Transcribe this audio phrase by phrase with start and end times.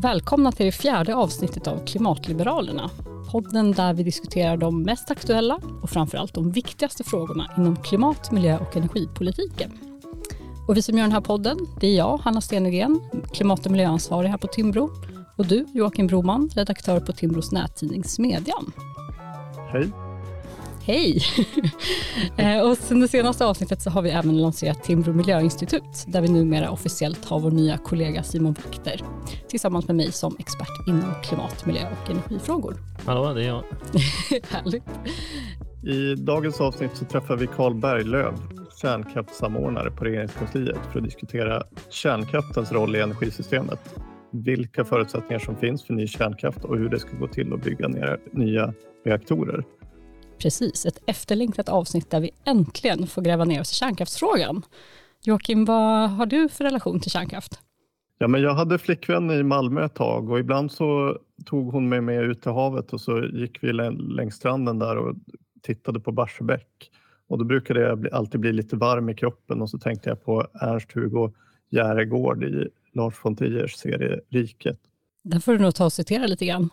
[0.00, 2.90] Välkomna till det fjärde avsnittet av Klimatliberalerna.
[3.32, 8.58] Podden där vi diskuterar de mest aktuella och framförallt de viktigaste frågorna inom klimat, miljö
[8.58, 9.78] och energipolitiken.
[10.68, 13.00] Och vi som gör den här podden, det är jag, Hanna Stenegren,
[13.32, 14.90] klimat och miljöansvarig här på Timbro.
[15.36, 18.72] Och du, Joakim Broman, redaktör på Timbros nättidning Smedjan.
[19.72, 20.07] Hej.
[20.88, 21.22] Hej!
[22.36, 26.28] Eh, och sen det senaste avsnittet så har vi även lanserat Timbro miljöinstitut där vi
[26.28, 29.00] numera officiellt har vår nya kollega Simon Wachter
[29.48, 32.76] tillsammans med mig som expert inom klimat, miljö och energifrågor.
[33.06, 33.62] Hallå, det är jag.
[34.48, 34.82] Härligt.
[35.82, 38.34] I dagens avsnitt så träffar vi Carl Berglöf,
[38.80, 43.94] kärnkraftssamordnare på Regeringskansliet för att diskutera kärnkraftens roll i energisystemet.
[44.32, 47.88] Vilka förutsättningar som finns för ny kärnkraft och hur det ska gå till att bygga
[47.88, 48.74] ner nya
[49.04, 49.64] reaktorer.
[50.38, 54.62] Precis, ett efterlängtat avsnitt där vi äntligen får gräva ner oss i kärnkraftsfrågan.
[55.24, 57.60] Joakim, vad har du för relation till kärnkraft?
[58.18, 62.00] Ja, men jag hade flickvän i Malmö ett tag och ibland så tog hon mig
[62.00, 65.14] med ut till havet och så gick vi längs stranden där och
[65.62, 66.90] tittade på Barsebäck.
[67.28, 70.46] Och då brukade jag alltid bli lite varm i kroppen och så tänkte jag på
[70.60, 71.32] Ernst-Hugo
[71.70, 74.78] Järegård i Lars von Triers serie Riket.
[75.24, 76.70] Där får du nog ta och citera lite grann.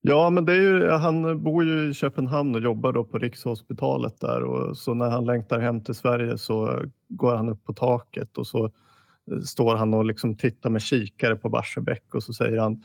[0.00, 4.20] Ja, men det är ju, han bor ju i Köpenhamn och jobbar då på Rikshospitalet
[4.20, 8.38] där och så när han längtar hem till Sverige så går han upp på taket
[8.38, 12.58] och så eh, står han och liksom tittar med kikare på Barsebäck och så säger
[12.58, 12.82] han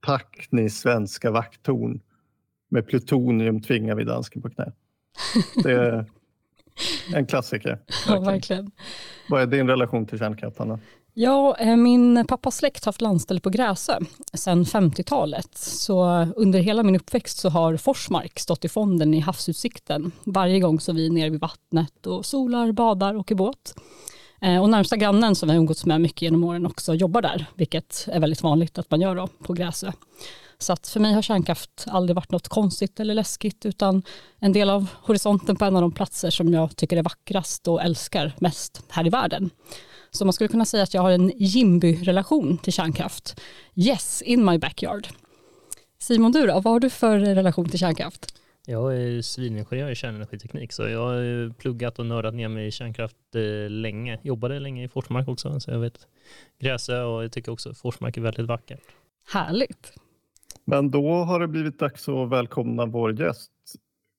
[0.00, 2.00] Tack ni svenska vakttorn.
[2.70, 4.72] Med plutonium tvingar vi dansken på knä.
[5.62, 6.04] Det är
[7.14, 7.70] en klassiker.
[8.08, 8.24] Verkligen.
[8.24, 8.70] Ja, verkligen.
[9.28, 10.78] Vad är din relation till kärnkraft, Anna?
[11.20, 13.98] Ja, eh, min pappas släkt har haft landställe på Gräsö
[14.34, 15.58] sedan 50-talet.
[15.58, 20.80] Så under hela min uppväxt så har Forsmark stått i fonden i havsutsikten varje gång
[20.80, 23.74] som vi är nere vid vattnet och solar, badar, och åker båt.
[24.40, 27.46] Eh, och närmsta grannen som vi har umgåtts med mycket genom åren också jobbar där,
[27.54, 29.92] vilket är väldigt vanligt att man gör då på Gräsö.
[30.60, 34.02] Så att för mig har kärnkraft aldrig varit något konstigt eller läskigt utan
[34.38, 37.82] en del av horisonten på en av de platser som jag tycker är vackrast och
[37.82, 39.50] älskar mest här i världen.
[40.10, 43.40] Så man skulle kunna säga att jag har en Jimby-relation till kärnkraft.
[43.74, 45.08] Yes, in my backyard.
[45.98, 46.52] Simon, du då?
[46.52, 48.34] Vad har du för relation till kärnkraft?
[48.66, 53.16] Jag är civilingenjör i kärnenergiteknik så jag har pluggat och nördat ner mig i kärnkraft
[53.34, 54.18] eh, länge.
[54.22, 56.06] Jobbade länge i Forsmark också så jag vet
[56.60, 58.80] Gräsö och jag tycker också Forsmark är väldigt vackert.
[59.32, 59.92] Härligt.
[60.70, 63.52] Men då har det blivit dags att välkomna vår gäst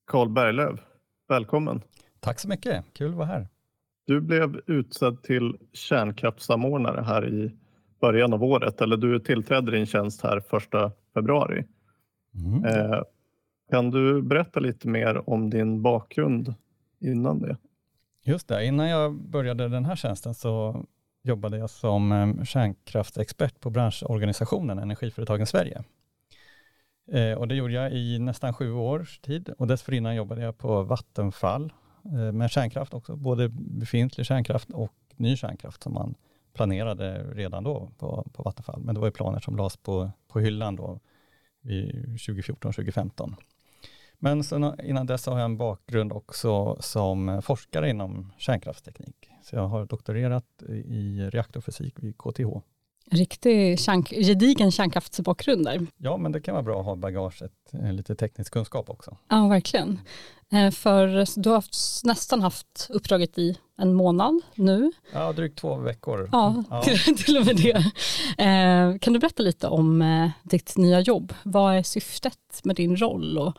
[0.06, 0.80] Carl Berglöf.
[1.28, 1.82] Välkommen.
[2.20, 3.48] Tack så mycket, kul att vara här.
[4.06, 7.56] Du blev utsedd till kärnkraftssamordnare här i
[8.00, 11.64] början av året, eller du tillträdde din tjänst här första februari.
[12.34, 12.64] Mm.
[12.64, 13.02] Eh,
[13.70, 16.54] kan du berätta lite mer om din bakgrund
[17.00, 17.56] innan det?
[18.24, 20.84] Just det, innan jag började den här tjänsten så
[21.22, 25.82] jobbade jag som eh, kärnkraftsexpert på branschorganisationen Energiföretagen Sverige.
[27.12, 30.82] Eh, och det gjorde jag i nästan sju års tid och dessförinnan jobbade jag på
[30.82, 31.72] Vattenfall
[32.04, 36.14] Eh, med kärnkraft också, både befintlig kärnkraft och ny kärnkraft som man
[36.52, 38.80] planerade redan då på, på Vattenfall.
[38.80, 41.00] Men det var ju planer som lades på, på hyllan då
[41.62, 43.34] 2014-2015.
[44.18, 49.30] Men sen, innan dess har jag en bakgrund också som forskare inom kärnkraftsteknik.
[49.42, 52.60] Så jag har doktorerat i reaktorfysik vid KTH.
[53.12, 55.86] Riktig kärn, gedigen kärnkraftsbakgrund där.
[55.96, 57.52] Ja, men det kan vara bra att ha bagaget,
[57.92, 59.16] lite teknisk kunskap också.
[59.28, 59.98] Ja, verkligen.
[60.52, 61.06] Eh, för
[61.40, 64.92] du har haft, nästan haft uppdraget i en månad nu.
[65.12, 66.28] Ja, drygt två veckor.
[66.32, 66.82] Ja, ja.
[66.82, 67.76] Till, till och med det.
[68.44, 71.32] Eh, kan du berätta lite om eh, ditt nya jobb?
[71.42, 73.54] Vad är syftet med din roll och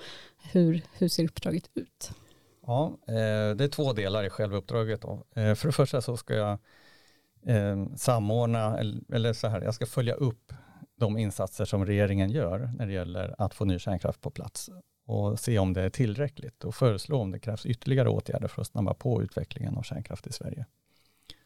[0.52, 2.12] hur, hur ser uppdraget ut?
[2.68, 2.98] Ja,
[3.56, 5.02] det är två delar i själva uppdraget.
[5.34, 6.58] För det första så ska jag
[7.46, 8.78] Eh, samordna,
[9.14, 10.54] eller så här, jag ska följa upp
[10.96, 14.70] de insatser som regeringen gör när det gäller att få ny kärnkraft på plats
[15.06, 18.68] och se om det är tillräckligt och föreslå om det krävs ytterligare åtgärder för att
[18.68, 20.66] snabba på utvecklingen av kärnkraft i Sverige.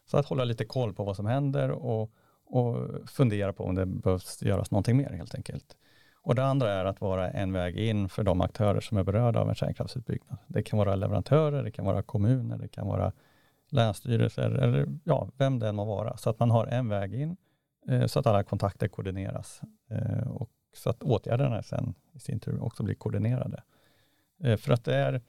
[0.06, 2.10] Så att hålla lite koll på vad som händer och,
[2.46, 5.76] och fundera på om det behövs göras någonting mer helt enkelt.
[6.22, 9.40] Och det andra är att vara en väg in för de aktörer som är berörda
[9.40, 10.38] av en kärnkraftsutbyggnad.
[10.46, 13.12] Det kan vara leverantörer, det kan vara kommuner, det kan vara
[13.68, 16.16] länsstyrelser eller ja, vem det än må vara.
[16.16, 17.36] Så att man har en väg in
[17.88, 19.60] eh, så att alla kontakter koordineras
[19.90, 23.62] eh, och så att åtgärderna sen i sin tur också blir koordinerade.
[24.40, 25.22] Eh, för att det är,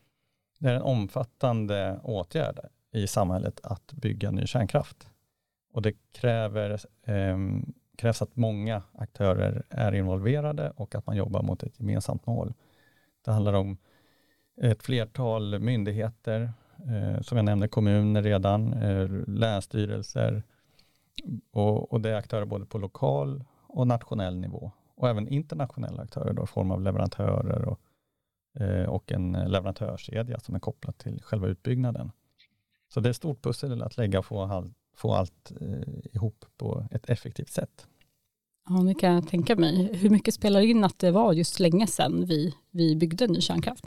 [0.59, 2.59] det är en omfattande åtgärd
[2.91, 5.09] i samhället att bygga ny kärnkraft.
[5.73, 7.37] Och det kräver, eh,
[7.97, 12.53] krävs att många aktörer är involverade och att man jobbar mot ett gemensamt mål.
[13.25, 13.77] Det handlar om
[14.61, 16.53] ett flertal myndigheter,
[16.85, 20.43] Eh, som jag nämnde kommuner redan, eh, länsstyrelser
[21.51, 26.33] och, och det är aktörer både på lokal och nationell nivå och även internationella aktörer
[26.33, 27.79] då, i form av leverantörer och,
[28.61, 32.11] eh, och en leverantörskedja som är kopplad till själva utbyggnaden.
[32.93, 36.87] Så det är ett stort pussel att lägga och få, få allt eh, ihop på
[36.91, 37.87] ett effektivt sätt.
[38.69, 39.95] Ja, det kan jag tänka mig.
[39.95, 43.85] Hur mycket spelar in att det var just länge sedan vi, vi byggde ny kärnkraft?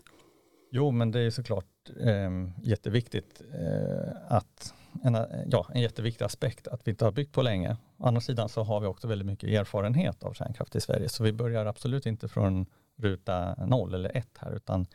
[0.70, 2.30] Jo, men det är såklart eh,
[2.62, 7.76] jätteviktigt eh, att en, ja, en jätteviktig aspekt att vi inte har byggt på länge.
[7.96, 11.24] Å andra sidan så har vi också väldigt mycket erfarenhet av kärnkraft i Sverige, så
[11.24, 14.86] vi börjar absolut inte från ruta noll eller ett här, utan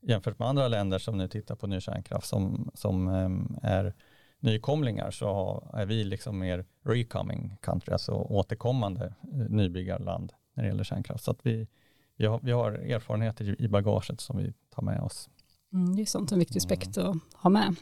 [0.00, 3.94] jämfört med andra länder som nu tittar på ny kärnkraft som, som eh, är
[4.40, 10.84] nykomlingar så är vi liksom mer recoming country, alltså återkommande eh, nybyggarland när det gäller
[10.84, 11.24] kärnkraft.
[11.24, 11.68] Så att vi,
[12.16, 15.28] vi, har, vi har erfarenheter i bagaget som vi tar med oss.
[15.72, 17.10] Mm, det är sånt en viktig aspekt mm.
[17.10, 17.76] att ha med,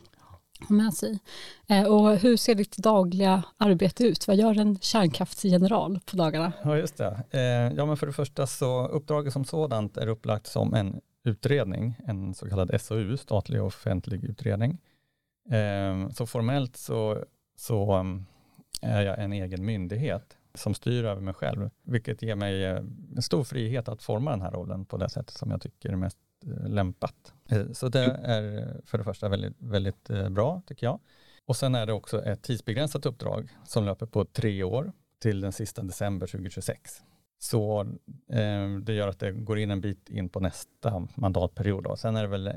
[0.68, 1.18] ha med sig.
[1.68, 4.28] Eh, och hur ser ditt dagliga arbete ut?
[4.28, 6.52] Vad gör en kärnkraftsgeneral på dagarna?
[6.64, 7.24] Ja, just det.
[7.30, 11.94] Eh, ja, men för det första så uppdraget som sådant är upplagt som en utredning,
[12.06, 14.78] en så kallad SOU, statlig offentlig utredning.
[15.50, 17.24] Eh, så formellt så,
[17.56, 18.26] så um,
[18.82, 23.44] är jag en egen myndighet som styr över mig själv, vilket ger mig en stor
[23.44, 26.18] frihet att forma den här rollen på det sättet som jag tycker är mest
[26.66, 27.34] lämpat.
[27.48, 31.00] Eh, så det är för det första väldigt, väldigt bra tycker jag.
[31.46, 35.52] Och sen är det också ett tidsbegränsat uppdrag som löper på tre år till den
[35.52, 37.02] sista december 2026.
[37.38, 37.80] Så
[38.30, 41.84] eh, det gör att det går in en bit in på nästa mandatperiod.
[41.84, 41.96] Då.
[41.96, 42.52] Sen är det väl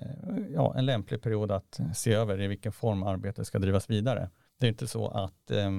[0.53, 4.29] ja, en lämplig period att se över i vilken form arbetet ska drivas vidare.
[4.57, 5.69] Det är inte så att eh,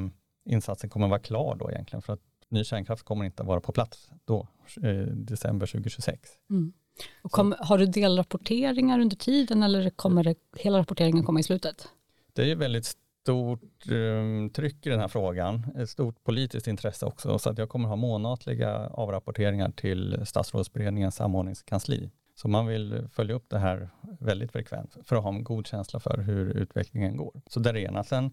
[0.45, 3.73] insatsen kommer vara klar då egentligen, för att ny kärnkraft kommer inte att vara på
[3.73, 4.49] plats då,
[4.83, 6.31] eh, december 2026.
[6.51, 6.73] Mm.
[7.23, 11.89] Och kom, har du delrapporteringar under tiden eller kommer det, hela rapporteringen komma i slutet?
[12.33, 17.07] Det är ju väldigt stort um, tryck i den här frågan, ett stort politiskt intresse
[17.07, 22.11] också, så att jag kommer ha månatliga avrapporteringar till statsrådsberedningens samordningskansli.
[22.35, 23.91] Så man vill följa upp det här
[24.21, 27.41] väldigt frekvent för att ha en god känsla för hur utvecklingen går.
[27.47, 28.05] Så det är det ena.
[28.05, 28.31] Sen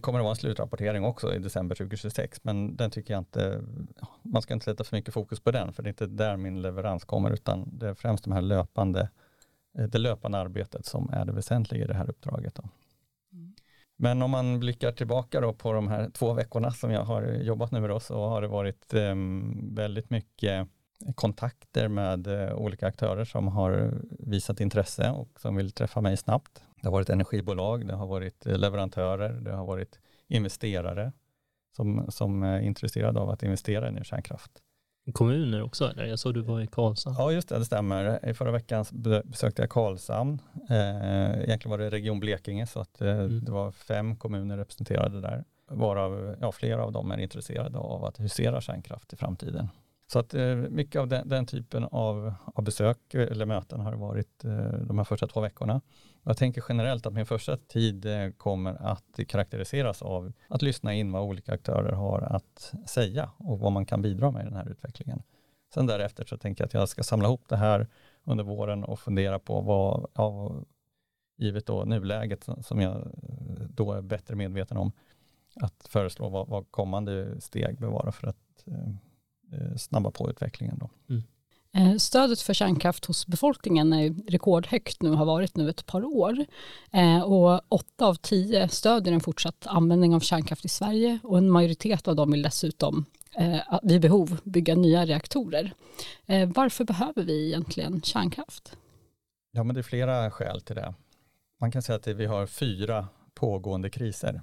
[0.00, 3.64] kommer det vara en slutrapportering också i december 2026, men den tycker jag inte,
[4.22, 6.62] man ska inte sätta för mycket fokus på den, för det är inte där min
[6.62, 9.08] leverans kommer, utan det är främst de här löpande,
[9.78, 12.54] eh, det löpande arbetet som är det väsentliga i det här uppdraget.
[12.54, 12.68] Då.
[13.32, 13.54] Mm.
[13.96, 17.70] Men om man blickar tillbaka då på de här två veckorna som jag har jobbat
[17.70, 20.68] nu då, så har det varit um, väldigt mycket
[21.14, 26.62] kontakter med uh, olika aktörer som har visat intresse och som vill träffa mig snabbt.
[26.80, 29.98] Det har varit energibolag, det har varit leverantörer, det har varit
[30.28, 31.12] investerare
[31.76, 34.62] som, som är intresserade av att investera i ny kärnkraft
[35.12, 36.04] kommuner också eller?
[36.04, 37.16] Jag såg du var i Karlshamn.
[37.18, 38.28] Ja just det, det stämmer.
[38.28, 38.84] I förra veckan
[39.24, 40.38] besökte jag Karlshamn.
[40.70, 43.44] Eh, egentligen var det Region Blekinge så att eh, mm.
[43.44, 45.44] det var fem kommuner representerade där.
[45.70, 49.68] Varav ja, flera av dem är intresserade av att husera kärnkraft i framtiden.
[50.12, 54.44] Så att eh, mycket av den, den, typen av, av besök eller möten har varit
[54.44, 55.80] eh, de här första två veckorna.
[56.22, 61.12] Jag tänker generellt att min första tid eh, kommer att karaktäriseras av att lyssna in
[61.12, 64.70] vad olika aktörer har att säga och vad man kan bidra med i den här
[64.70, 65.22] utvecklingen.
[65.74, 67.88] Sen därefter så tänker jag att jag ska samla ihop det här
[68.24, 70.54] under våren och fundera på vad, ja,
[71.36, 74.92] givet då nuläget som jag eh, då är bättre medveten om,
[75.60, 78.94] att föreslå vad, vad kommande steg bör vara för att eh,
[79.76, 80.78] snabba på utvecklingen.
[80.78, 80.90] Då.
[81.08, 81.22] Mm.
[81.74, 86.44] Eh, stödet för kärnkraft hos befolkningen är rekordhögt nu, har varit nu ett par år.
[86.92, 91.50] Eh, och åtta av tio stödjer en fortsatt användning av kärnkraft i Sverige och en
[91.50, 95.72] majoritet av dem vill dessutom eh, vid behov bygga nya reaktorer.
[96.54, 98.76] Varför behöver vi egentligen kärnkraft?
[99.52, 100.94] Ja, men det är flera skäl till det.
[101.60, 104.40] Man kan säga att vi har fyra pågående kriser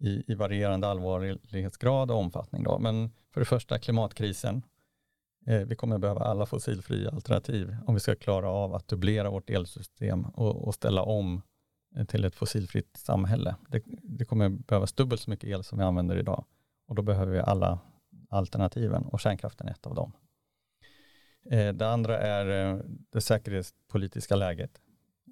[0.00, 2.62] i, i varierande allvarlighetsgrad och omfattning.
[2.62, 2.78] Då.
[2.78, 4.62] Men för det första klimatkrisen
[5.48, 9.50] Eh, vi kommer behöva alla fossilfria alternativ om vi ska klara av att dubblera vårt
[9.50, 11.42] elsystem och, och ställa om
[11.96, 13.56] eh, till ett fossilfritt samhälle.
[13.68, 16.44] Det, det, kommer behövas dubbelt så mycket el som vi använder idag
[16.88, 17.78] och då behöver vi alla
[18.30, 20.12] alternativen och kärnkraften är ett av dem.
[21.50, 24.80] Eh, det andra är eh, det säkerhetspolitiska läget.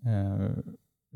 [0.04, 0.50] Eh,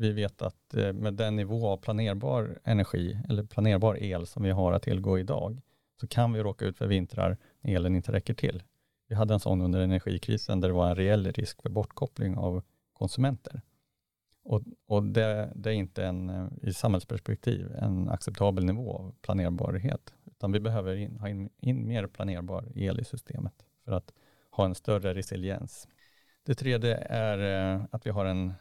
[0.01, 4.51] vi vet att eh, med den nivå av planerbar energi eller planerbar el som vi
[4.51, 5.61] har att tillgå idag
[5.99, 8.63] så kan vi råka ut för vintrar när elen inte räcker till.
[9.07, 12.63] Vi hade en sån under energikrisen där det var en reell risk för bortkoppling av
[12.93, 13.61] konsumenter.
[14.43, 20.13] Och, och det, det, är inte en, eh, i samhällsperspektiv en acceptabel nivå av planerbarhet,
[20.25, 23.53] utan vi behöver in, ha in, in mer planerbar el i systemet
[23.85, 24.13] för att
[24.51, 25.87] ha en större resiliens.
[26.45, 28.53] Det tredje är eh, att vi har en,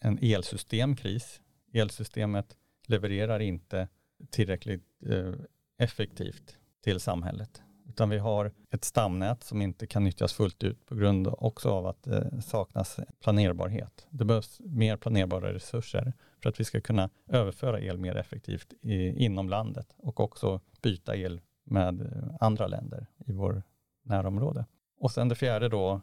[0.00, 1.40] en elsystemkris.
[1.72, 3.88] Elsystemet levererar inte
[4.30, 5.32] tillräckligt eh,
[5.78, 10.94] effektivt till samhället utan vi har ett stamnät som inte kan nyttjas fullt ut på
[10.94, 14.06] grund också av att det saknas planerbarhet.
[14.10, 16.12] Det behövs mer planerbara resurser
[16.42, 21.16] för att vi ska kunna överföra el mer effektivt i, inom landet och också byta
[21.16, 23.62] el med eh, andra länder i vår
[24.02, 24.64] närområde.
[24.98, 26.00] Och sen det fjärde då,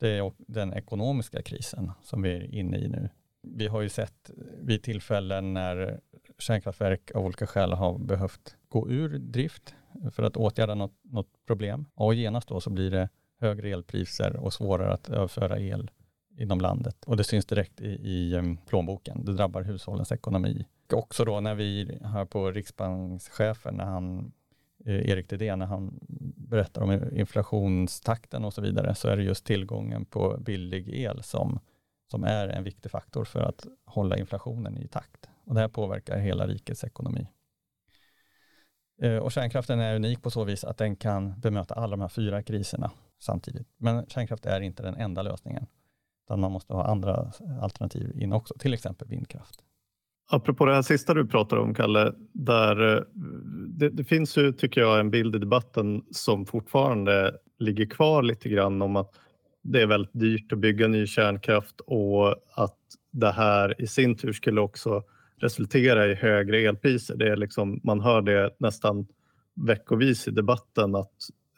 [0.00, 3.08] det är den ekonomiska krisen som vi är inne i nu.
[3.46, 6.00] Vi har ju sett vid tillfällen när
[6.38, 9.74] kärnkraftverk av olika skäl har behövt gå ur drift
[10.12, 11.86] för att åtgärda något, något problem.
[11.94, 13.08] Och genast då så blir det
[13.40, 15.90] högre elpriser och svårare att överföra el
[16.38, 17.04] inom landet.
[17.04, 19.24] Och det syns direkt i, i um, plånboken.
[19.24, 20.66] Det drabbar hushållens ekonomi.
[20.92, 24.32] Och också då när vi hör på riksbankschefen, när han,
[24.84, 25.98] eh, Erik Thedéen, när han
[26.36, 31.58] berättar om inflationstakten och så vidare, så är det just tillgången på billig el som,
[32.10, 35.28] som är en viktig faktor för att hålla inflationen i takt.
[35.44, 37.28] Och det här påverkar hela rikets ekonomi.
[39.02, 42.08] Eh, och kärnkraften är unik på så vis att den kan bemöta alla de här
[42.08, 43.68] fyra kriserna samtidigt.
[43.76, 45.66] Men kärnkraft är inte den enda lösningen,
[46.24, 49.62] utan man måste ha andra alternativ in också, till exempel vindkraft.
[50.28, 53.02] Apropå det här sista du pratar om, Kalle, där eh,
[53.68, 58.48] det, det, finns ju, tycker jag, en bild i debatten som fortfarande ligger kvar lite
[58.48, 59.14] grann om att
[59.68, 62.78] det är väldigt dyrt att bygga ny kärnkraft och att
[63.10, 65.04] det här i sin tur skulle också
[65.36, 67.16] resultera i högre elpriser.
[67.16, 69.06] Det är liksom, man hör det nästan
[69.54, 71.12] veckovis i debatten att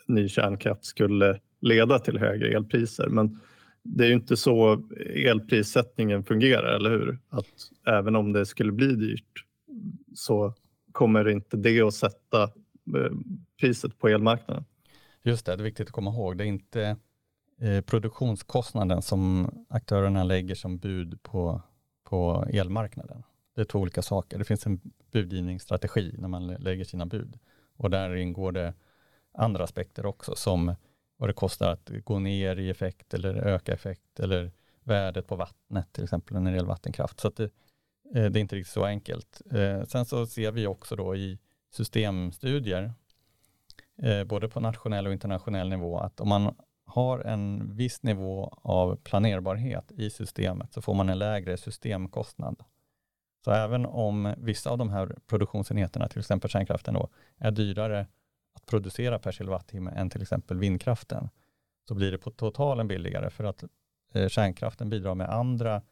[0.06, 3.06] ny kärnkraft skulle leda till högre elpriser.
[3.08, 3.40] Men
[3.82, 4.82] det är ju inte så
[5.14, 7.18] elprissättningen fungerar, eller hur?
[7.28, 7.46] Att
[7.86, 9.44] även om det skulle bli dyrt
[10.14, 10.54] så
[10.92, 13.12] kommer inte det att sätta eh,
[13.60, 14.64] priset på elmarknaden.
[15.22, 16.38] Just det, det är viktigt att komma ihåg.
[16.38, 16.96] Det är inte
[17.58, 21.62] eh, produktionskostnaden som aktörerna lägger som bud på,
[22.04, 23.22] på elmarknaden.
[23.54, 24.38] Det är två olika saker.
[24.38, 24.80] Det finns en
[25.12, 27.38] budgivningsstrategi när man lägger sina bud
[27.76, 28.74] och där ingår det
[29.32, 30.74] andra aspekter också som
[31.16, 35.92] vad det kostar att gå ner i effekt eller öka effekt eller värdet på vattnet
[35.92, 37.20] till exempel när det gäller vattenkraft.
[37.20, 37.50] Så det,
[38.12, 39.42] det, är inte riktigt så enkelt.
[39.50, 41.38] Eh, sen så ser vi också då i
[41.70, 42.92] systemstudier,
[44.02, 46.54] eh, både på nationell och internationell nivå, att om man
[46.88, 52.62] har en viss nivå av planerbarhet i systemet så får man en lägre systemkostnad.
[53.44, 58.06] Så även om vissa av de här produktionsenheterna, till exempel kärnkraften, då, är dyrare
[58.54, 61.28] att producera per kilowattimme än till exempel vindkraften,
[61.88, 63.64] så blir det på totalen billigare för att
[64.14, 65.82] eh, kärnkraften bidrar med andra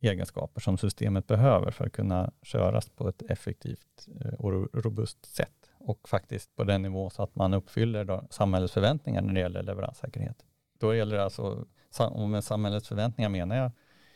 [0.00, 5.65] egenskaper som systemet behöver för att kunna köras på ett effektivt eh, och robust sätt
[5.86, 9.62] och faktiskt på den nivå så att man uppfyller då samhällets förväntningar när det gäller
[9.62, 10.44] leveranssäkerhet.
[10.78, 11.66] Då gäller det alltså,
[11.98, 13.70] och med samhällets förväntningar menar jag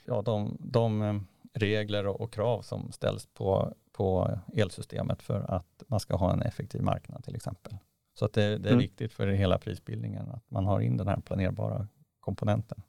[0.04, 1.14] ja, de, de eh,
[1.52, 6.82] regler och krav som ställs på, på elsystemet för att man ska ha en effektiv
[6.82, 7.76] marknad till exempel.
[8.14, 8.78] Så att det, det är mm.
[8.78, 11.88] viktigt för hela prisbildningen att man har in den här planerbara
[12.20, 12.82] komponenten.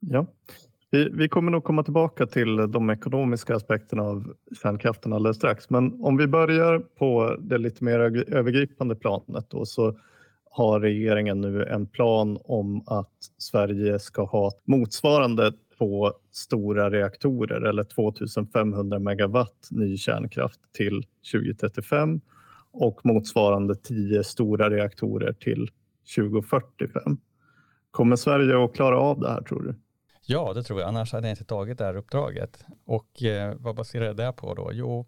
[0.00, 0.26] Ja,
[0.90, 5.70] vi, vi, kommer nog komma tillbaka till de ekonomiska aspekterna av kärnkraften alldeles strax.
[5.70, 7.98] Men om vi börjar på det lite mer
[8.34, 9.98] övergripande planet då, så
[10.50, 17.84] har regeringen nu en plan om att Sverige ska ha motsvarande två stora reaktorer eller
[17.84, 22.20] 2500 megawatt ny kärnkraft till 2035
[22.72, 25.70] och motsvarande tio stora reaktorer till
[26.16, 27.18] 2045.
[27.90, 29.74] Kommer Sverige att klara av det här tror du?
[30.26, 30.88] Ja, det tror jag.
[30.88, 32.64] Annars hade jag inte tagit det här uppdraget.
[32.84, 34.70] Och eh, vad baserar jag det på då?
[34.72, 35.06] Jo,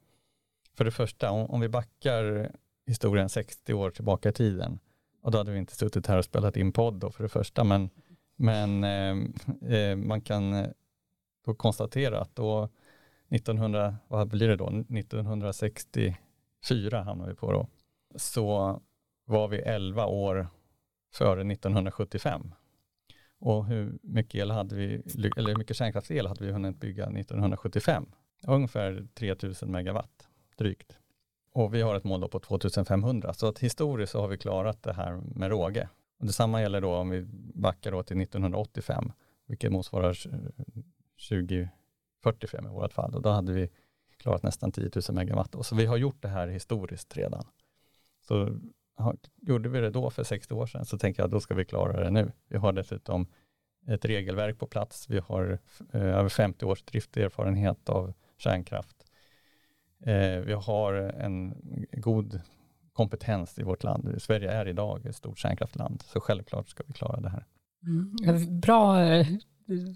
[0.75, 2.51] för det första, om, om vi backar
[2.87, 4.79] historien 60 år tillbaka i tiden,
[5.23, 7.65] och då hade vi inte suttit här och spelat in podd då för det första,
[7.65, 7.91] men
[8.43, 9.17] men eh,
[9.75, 10.69] eh, man kan eh,
[11.45, 12.69] då konstatera att då
[13.29, 17.69] 1900, vad blir det då, 1964 hamnar vi på då,
[18.17, 18.81] så
[19.25, 20.49] var vi 11 år
[21.13, 22.55] före 1975.
[23.45, 25.03] Och hur mycket el hade vi,
[25.37, 28.07] eller hur mycket kärnkraftsel hade vi hunnit bygga 1975?
[28.47, 30.99] Ungefär 3000 megawatt drygt.
[31.53, 34.83] Och vi har ett mål då på 2500, så att historiskt så har vi klarat
[34.83, 35.89] det här med råge.
[36.19, 39.13] Och detsamma gäller då om vi backar då till 1985,
[39.47, 40.15] vilket motsvarar
[41.29, 43.15] 2045 i vårt fall.
[43.15, 43.71] Och då hade vi
[44.17, 45.55] klarat nästan 10 000 megawatt.
[45.55, 47.45] Och så vi har gjort det här historiskt redan.
[48.21, 48.59] Så
[49.43, 51.65] gjorde vi det då för 60 år sedan så tänker jag att då ska vi
[51.65, 52.33] klara det nu.
[52.49, 53.27] Vi har dessutom
[53.87, 55.11] ett regelverk på plats.
[55.11, 55.59] Vi har
[55.93, 58.97] eh, över 50 års drifterfarenhet av kärnkraft.
[60.05, 61.55] Eh, vi har en
[61.93, 62.41] god
[62.93, 64.15] kompetens i vårt land.
[64.19, 67.47] Sverige är idag ett stort kärnkraftland, så självklart ska vi klara det här.
[67.87, 68.61] Mm.
[68.61, 69.27] Bra eh,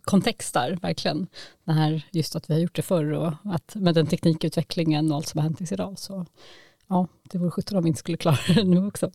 [0.03, 1.27] kontext där, verkligen.
[1.65, 5.17] Det här, just att vi har gjort det förr och att med den teknikutvecklingen och
[5.17, 6.27] allt som har hänt idag så
[6.89, 9.11] Ja, det vore sjutton om vi inte skulle klara det nu också.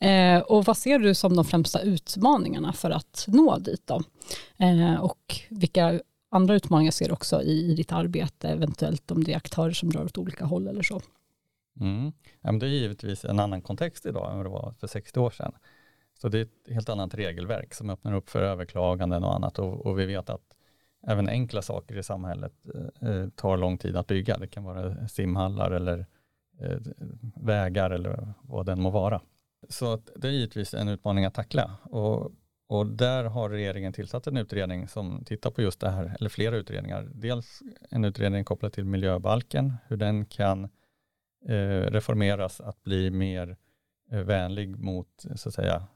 [0.00, 4.02] Eh, och vad ser du som de främsta utmaningarna för att nå dit då?
[4.58, 9.32] Eh, och vilka andra utmaningar ser du också i, i ditt arbete, eventuellt om det
[9.32, 11.00] är aktörer som drar åt olika håll eller så?
[11.80, 12.12] Mm.
[12.40, 15.20] Ja, men det är givetvis en annan kontext idag än vad det var för 60
[15.20, 15.52] år sedan.
[16.20, 19.86] Så det är ett helt annat regelverk som öppnar upp för överklaganden och annat och,
[19.86, 20.56] och vi vet att
[21.06, 24.38] även enkla saker i samhället eh, eh tar lång tid att bygga.
[24.38, 26.04] Det kan vara simhallar eller eh,
[26.60, 26.78] Eh,
[27.34, 29.20] vägar eller vad den må vara.
[29.68, 32.32] Så det är givetvis en utmaning att tackla och,
[32.68, 36.56] och där har regeringen tillsatt en utredning som tittar på just det här, eller flera
[36.56, 37.08] utredningar.
[37.14, 40.64] Dels en utredning kopplad till miljöbalken, hur den kan
[41.48, 43.56] eh, reformeras att bli mer
[44.10, 45.86] eh, vänlig mot så att säga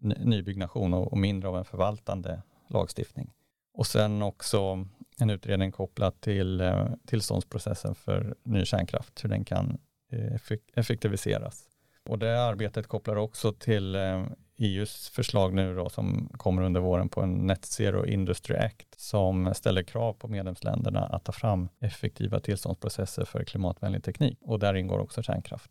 [0.00, 3.32] nybyggnation och, och mindre av en förvaltande lagstiftning.
[3.72, 9.78] Och sen också en utredning kopplat till eh, tillståndsprocessen för ny kärnkraft, hur den kan
[10.14, 11.68] Eh, effektiviseras.
[12.08, 16.80] Och det arbetet kopplar också till eh, e EUs förslag nu då som kommer under
[16.80, 21.68] våren på en Net Zero Industry Act som ställer krav på medlemsländerna att ta fram
[21.80, 25.70] effektiva tillståndsprocesser för klimatvänlig teknik och där ingår också kärnkraft.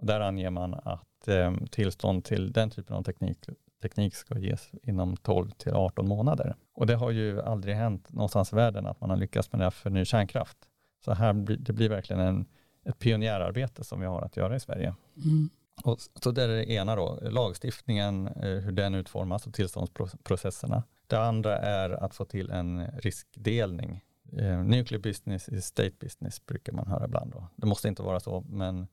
[0.00, 3.38] Och där anger man att eh, tillstånd till den typen av teknik
[3.82, 6.54] teknik ska ges inom 12 till 18 månader.
[6.74, 9.64] Och det har ju aldrig hänt någonstans i världen att man har lyckats med det
[9.64, 10.58] här för ny kärnkraft.
[11.04, 12.46] Så här blir, det blir verkligen en,
[12.88, 14.94] ett pionjärarbete som vi har att göra i Sverige.
[15.16, 15.50] Mm.
[15.84, 20.82] Och, så det är det ena då, lagstiftningen, eh, hur den utformas och tillståndsprocesserna.
[21.06, 24.04] Det andra är att få till en riskdelning.
[24.32, 27.32] Eh, nuclear business is state business brukar man höra ibland.
[27.32, 27.46] Då.
[27.56, 28.86] Det måste inte vara så, men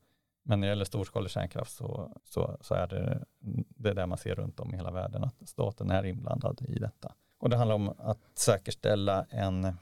[0.48, 3.24] men när det gäller storskalig kärnkraft så, så, så är det
[3.68, 7.12] det där man ser runt om i hela världen, att staten är inblandad i detta.
[7.38, 9.76] Och det handlar om att säkerställa en,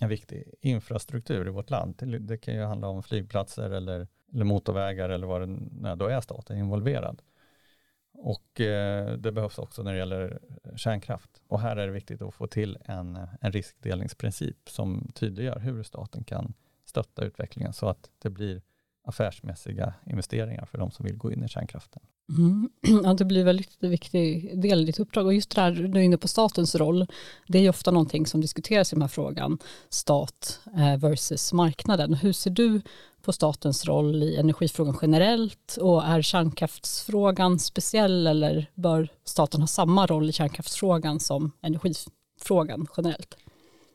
[0.00, 1.94] en viktig infrastruktur i vårt land.
[2.20, 6.20] Det kan ju handla om flygplatser eller, eller motorvägar eller vad det är, då är
[6.20, 7.22] staten involverad.
[8.12, 11.42] Och eh, det behövs också när det gäller eh, kärnkraft.
[11.48, 15.82] Och här är det viktigt att få till en, eh, en riskdelningsprincip som tydliggör hur
[15.82, 16.54] staten kan
[16.84, 18.62] stötta utvecklingen så att det blir
[19.02, 22.02] affärsmässiga investeringar för de som vill gå in i kärnkraften.
[22.28, 22.70] Mm.
[23.04, 26.00] Ja, det blir en väldigt viktig del i ditt uppdrag och just det här, du
[26.00, 27.06] är inne på statens roll,
[27.48, 29.58] det är ju ofta någonting som diskuteras i den här frågan,
[29.88, 32.14] stat eh, versus marknaden.
[32.14, 32.80] Hur ser du
[33.22, 40.06] på statens roll i energifrågan generellt och är kärnkraftsfrågan speciell eller bör staten ha samma
[40.06, 43.36] roll i kärnkraftsfrågan som energifrågan generellt?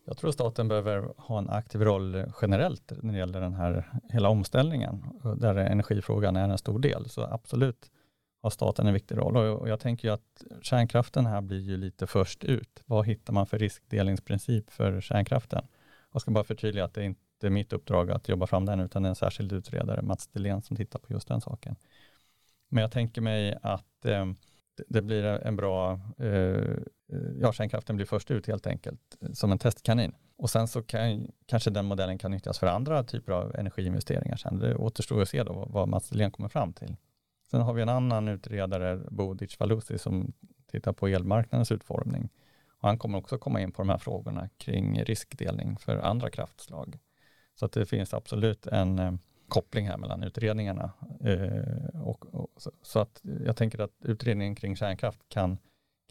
[0.05, 4.29] Jag tror staten behöver ha en aktiv roll generellt när det gäller den här hela
[4.29, 5.03] omställningen,
[5.37, 7.09] där energifrågan är en stor del.
[7.09, 7.89] Så absolut
[8.41, 9.37] har staten en viktig roll.
[9.37, 12.83] Och jag tänker ju att kärnkraften här blir ju lite först ut.
[12.85, 15.67] Vad hittar man för riskdelningsprincip för kärnkraften?
[16.11, 19.03] Jag ska bara förtydliga att det inte är mitt uppdrag att jobba fram den, utan
[19.03, 21.75] det är en särskild utredare, Mats Delén, som tittar på just den saken.
[22.69, 24.25] Men jag tänker mig att eh,
[24.87, 26.77] det blir en bra, eh,
[27.39, 30.15] ja kärnkraften blir först ut helt enkelt eh, som en testkanin.
[30.37, 34.59] Och sen så kan kanske den modellen kan nyttjas för andra typer av energiinvesteringar sen.
[34.59, 36.95] Det återstår att se då vad Mats Delén kommer fram till.
[37.51, 40.33] Sen har vi en annan utredare, Bodic Valusi, som
[40.71, 42.29] tittar på elmarknadens utformning.
[42.81, 46.99] Och han kommer också komma in på de här frågorna kring riskdelning för andra kraftslag.
[47.55, 49.13] Så att det finns absolut en eh,
[49.47, 50.91] koppling här mellan utredningarna.
[51.21, 55.57] Eh, och, och, så, så, att jag tänker att utredningen kring kärnkraft kan,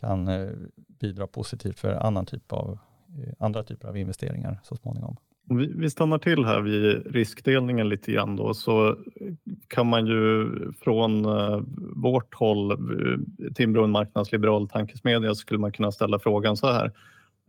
[0.00, 5.16] kan eh, bidra positivt för annan typ av, eh, andra typer av investeringar så småningom.
[5.50, 8.96] Vi, stannar till här vid riskdelningen lite grann då så
[9.68, 11.60] kan man ju från eh,
[11.96, 16.92] vårt håll, eh, Timbro en marknadsliberal tankesmedja, skulle man kunna ställa frågan så här.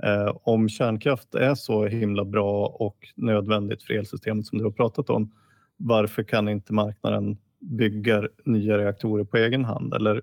[0.04, 5.10] Eh, om kärnkraft är så himla bra och nödvändigt för elsystemet som du har pratat
[5.10, 5.32] om,
[5.78, 9.94] varför kan inte marknaden bygga nya reaktorer på egen hand?
[9.94, 10.22] Eller,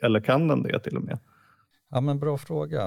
[0.00, 1.18] eller kan den det till och med?
[1.90, 2.84] Ja, men bra fråga.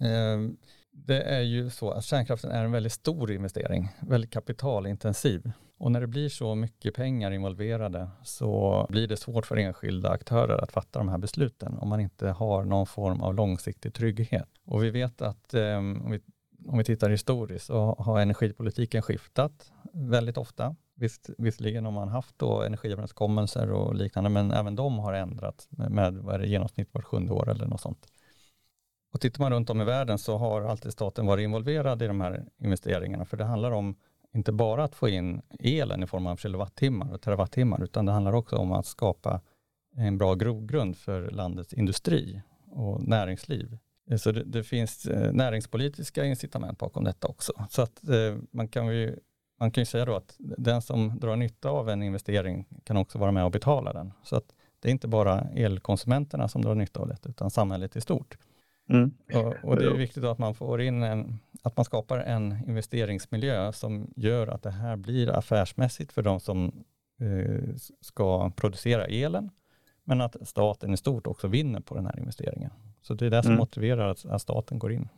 [0.00, 0.50] Eh,
[0.92, 5.52] det är ju så att kärnkraften är en väldigt stor investering, väldigt kapitalintensiv.
[5.78, 10.62] Och när det blir så mycket pengar involverade så blir det svårt för enskilda aktörer
[10.62, 14.48] att fatta de här besluten om man inte har någon form av långsiktig trygghet.
[14.64, 16.20] Och vi vet att eh, om, vi,
[16.68, 20.76] om vi tittar historiskt så har energipolitiken skiftat väldigt ofta.
[20.94, 25.90] Visst, visserligen har man haft då energiöverenskommelser och liknande, men även de har ändrats med,
[25.90, 28.06] med vad är det, genomsnitt vart sjunde år eller något sånt.
[29.12, 32.20] Och tittar man runt om i världen så har alltid staten varit involverad i de
[32.20, 33.96] här investeringarna, för det handlar om
[34.34, 38.32] inte bara att få in elen i form av kilowattimmar och terawattimmar, utan det handlar
[38.32, 39.40] också om att skapa
[39.96, 43.78] en bra grogrund för landets industri och näringsliv.
[44.18, 47.52] Så det, det finns eh, näringspolitiska incitament bakom detta också.
[47.70, 49.18] Så att eh, man kan ju
[49.60, 53.18] man kan ju säga då att den som drar nytta av en investering kan också
[53.18, 54.12] vara med och betala den.
[54.22, 54.44] Så att
[54.80, 58.38] det är inte bara elkonsumenterna som drar nytta av det, utan samhället i stort.
[58.88, 59.14] Mm.
[59.34, 63.72] Och, och, det är viktigt att man får in en, att man skapar en investeringsmiljö
[63.72, 66.84] som gör att det här blir affärsmässigt för de som
[67.20, 69.50] eh, ska producera elen,
[70.04, 72.70] men att staten i stort också vinner på den här investeringen.
[73.02, 73.58] Så det är det som mm.
[73.58, 75.08] motiverar att, att staten går in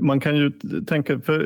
[0.00, 0.50] man kan ju
[0.86, 1.38] tänka, för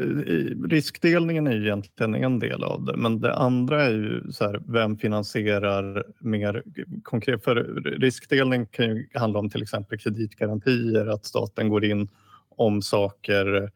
[0.69, 4.63] riskdelningen är ju egentligen en del av det, men det andra är ju så här,
[4.67, 6.63] vem finansierar mer
[7.03, 7.45] konkret?
[7.45, 7.55] För
[8.01, 12.09] riskdelning kan ju handla om till exempel kreditgarantier, att staten går in
[12.49, 13.71] om saker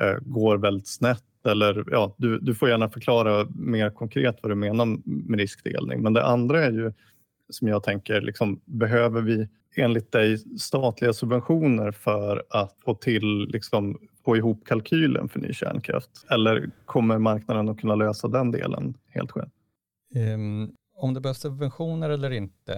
[0.00, 4.56] eh, går väldigt snett eller ja, du, du får gärna förklara mer konkret vad du
[4.56, 6.02] menar med riskdelning.
[6.02, 6.92] Men det andra är ju
[7.48, 13.98] som jag tänker, liksom, behöver vi enligt dig statliga subventioner för att få till, liksom,
[14.24, 16.10] få ihop kalkylen för ny kärnkraft?
[16.30, 19.50] Eller kommer marknaden att kunna lösa den delen helt själv?
[20.34, 22.72] Um, om det behövs subventioner eller inte,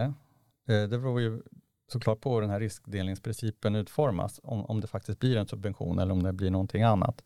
[0.68, 1.42] eh, det beror ju
[1.92, 6.12] såklart på hur den här riskdelningsprincipen utformas, om, om det faktiskt blir en subvention eller
[6.12, 7.22] om det blir någonting annat.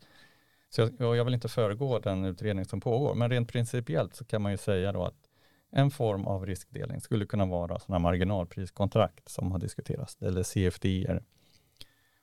[0.69, 4.41] Så jag, jag vill inte föregå den utredning som pågår, men rent principiellt så kan
[4.41, 5.30] man ju säga då att
[5.71, 11.19] en form av riskdelning skulle kunna vara sådana marginalpriskontrakt som har diskuterats, eller CFD.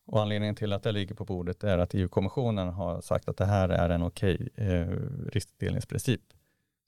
[0.06, 3.46] Och anledningen till att det ligger på bordet är att EU-kommissionen har sagt att det
[3.46, 4.86] här är en okej eh,
[5.32, 6.20] riskdelningsprincip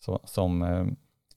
[0.04, 0.86] så, som, eh,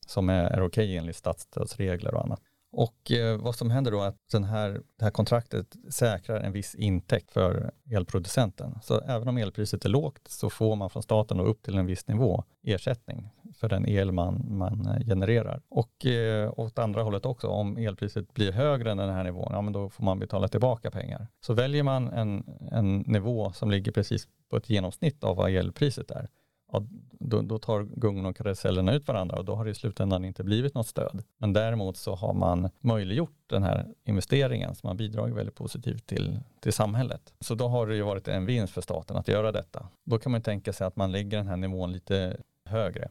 [0.08, 2.42] som är, är okej enligt statsstödsregler och annat.
[2.72, 6.52] Och eh, vad som händer då är att den här, det här kontraktet säkrar en
[6.52, 8.80] viss intäkt för elproducenten.
[8.84, 12.08] Så även om elpriset är lågt så får man från staten upp till en viss
[12.08, 15.62] nivå ersättning för den el man, man eh, genererar.
[15.70, 19.62] Och eh, åt andra hållet också, om elpriset blir högre än den här nivån, ja
[19.62, 21.28] men då får man betala tillbaka pengar.
[21.42, 26.12] Så väljer man en, en nivå som ligger precis på ett genomsnitt av vad elpriset
[26.12, 26.28] är,
[26.74, 26.84] ja,
[27.20, 30.44] då, då, tar gungorna och karusellerna ut varandra och då har det i slutändan inte
[30.44, 31.24] blivit något stöd.
[31.38, 36.40] Men däremot så har man möjliggjort den här investeringen som har bidragit väldigt positivt till,
[36.60, 37.34] till samhället.
[37.40, 39.88] Så då har det ju varit en vinst för staten att göra detta.
[40.04, 43.10] Då kan man tänka sig att man lägger den här nivån lite högre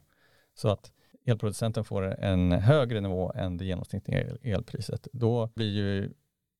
[0.53, 0.91] så att
[1.25, 5.07] elproducenten får en högre nivå än det genomsnittliga elpriset.
[5.13, 6.13] Då blir ju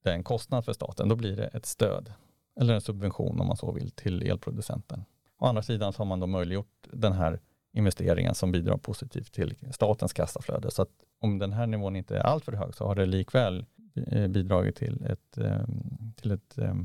[0.04, 1.10] det en kostnad för staten.
[1.10, 2.14] Då blir det ett stöd
[2.60, 5.06] eller en subvention om man så vill till elproducenten.
[5.40, 7.40] Å andra sidan så har man då möjliggjort den här
[7.74, 10.72] investeringen som bidrar positivt till statens kassaflöde.
[10.72, 14.28] Så att om den här nivån inte är alltför hög så har det likväl eh,
[14.28, 15.66] bidragit till ett, eh,
[16.16, 16.76] till ett eh,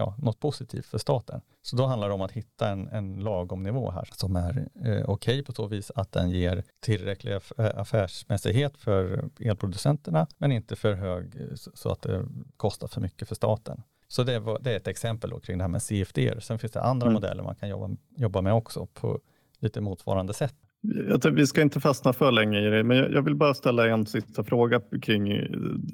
[0.00, 1.40] ja, något positivt för staten.
[1.62, 4.84] Så då handlar det om att hitta en, en lagom nivå här som är eh,
[4.84, 10.94] okej okay på så vis att den ger tillräcklig affärsmässighet för elproducenterna men inte för
[10.94, 11.34] hög
[11.74, 13.82] så att det kostar för mycket för staten.
[14.08, 16.40] Så det, var, det är ett exempel kring det här med CFD.
[16.40, 17.14] Sen finns det andra mm.
[17.14, 19.20] modeller man kan jobba, jobba med också på
[19.58, 20.54] lite motsvarande sätt.
[20.82, 24.06] Jag vi ska inte fastna för länge i det, men jag vill bara ställa en
[24.06, 25.46] sista fråga kring eh,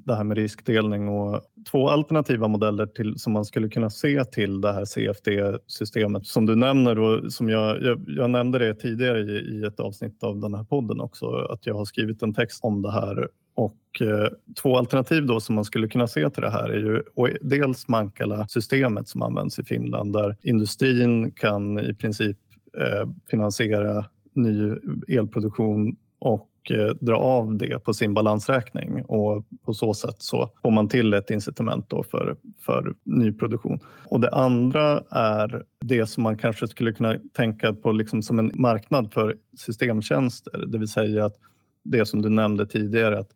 [0.04, 4.60] det här med riskdelning och två alternativa modeller till, som man skulle kunna se till
[4.60, 9.38] det här CFD-systemet som du nämner och som jag, jag, jag nämnde det tidigare i,
[9.38, 12.82] i, ett avsnitt av den här podden också, att jag har skrivit en text om
[12.82, 14.28] det här och eh,
[14.62, 16.96] två alternativ då som man skulle kunna se till det här är ju
[17.28, 22.38] e, dels Mankala-systemet som används i Finland där industrin kan i princip
[22.78, 24.04] eh, finansiera
[24.36, 24.72] ny
[25.08, 30.70] elproduktion och eh, dra av det på sin balansräkning och på så sätt så får
[30.70, 33.78] man till ett incitament då för, för nyproduktion.
[34.04, 38.50] Och det andra är det som man kanske skulle kunna tänka på liksom som en
[38.54, 41.36] marknad för systemtjänster, det vill säga att
[41.84, 43.30] det som du nämnde tidigare att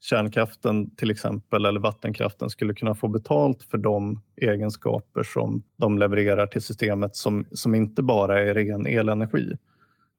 [0.00, 6.46] kärnkraften till exempel eller vattenkraften skulle kunna få betalt för de egenskaper som de levererar
[6.46, 9.56] till systemet som, som inte bara är ren elenergi.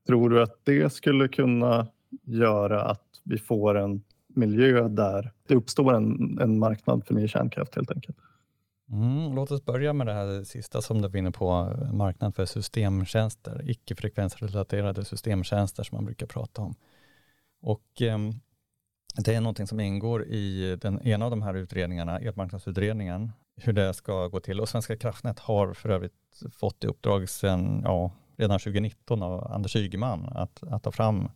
[0.07, 1.87] Tror du att det skulle kunna
[2.23, 7.75] göra att vi får en miljö där det uppstår en, en marknad för ny kärnkraft
[7.75, 8.17] helt enkelt?
[8.91, 12.45] Mm, låt oss börja med det här sista som du var inne på, marknad för
[12.45, 16.75] systemtjänster, icke-frekvensrelaterade systemtjänster som man brukar prata om.
[17.61, 18.17] Och eh,
[19.17, 23.93] det är någonting som ingår i den ena av de här utredningarna, elmarknadsutredningen, hur det
[23.93, 24.59] ska gå till.
[24.59, 26.13] Och Svenska kraftnät har för övrigt
[26.51, 31.29] fått i uppdrag sedan, ja, redan 2019 av Anders Ygeman att, att ta fram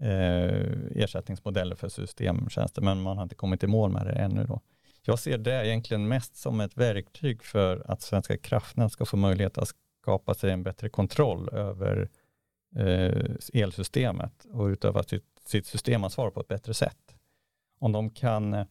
[0.00, 4.44] eh, ersättningsmodeller för systemtjänster, men man har inte kommit i mål med det ännu.
[4.44, 4.60] Då.
[5.02, 9.58] Jag ser det egentligen mest som ett verktyg för att Svenska kraftnät ska få möjlighet
[9.58, 9.68] att
[10.02, 12.08] skapa sig en bättre kontroll över
[12.76, 17.16] eh, elsystemet och utöva sitt, sitt systemansvar på ett bättre sätt.
[17.78, 18.66] Om de kan eh,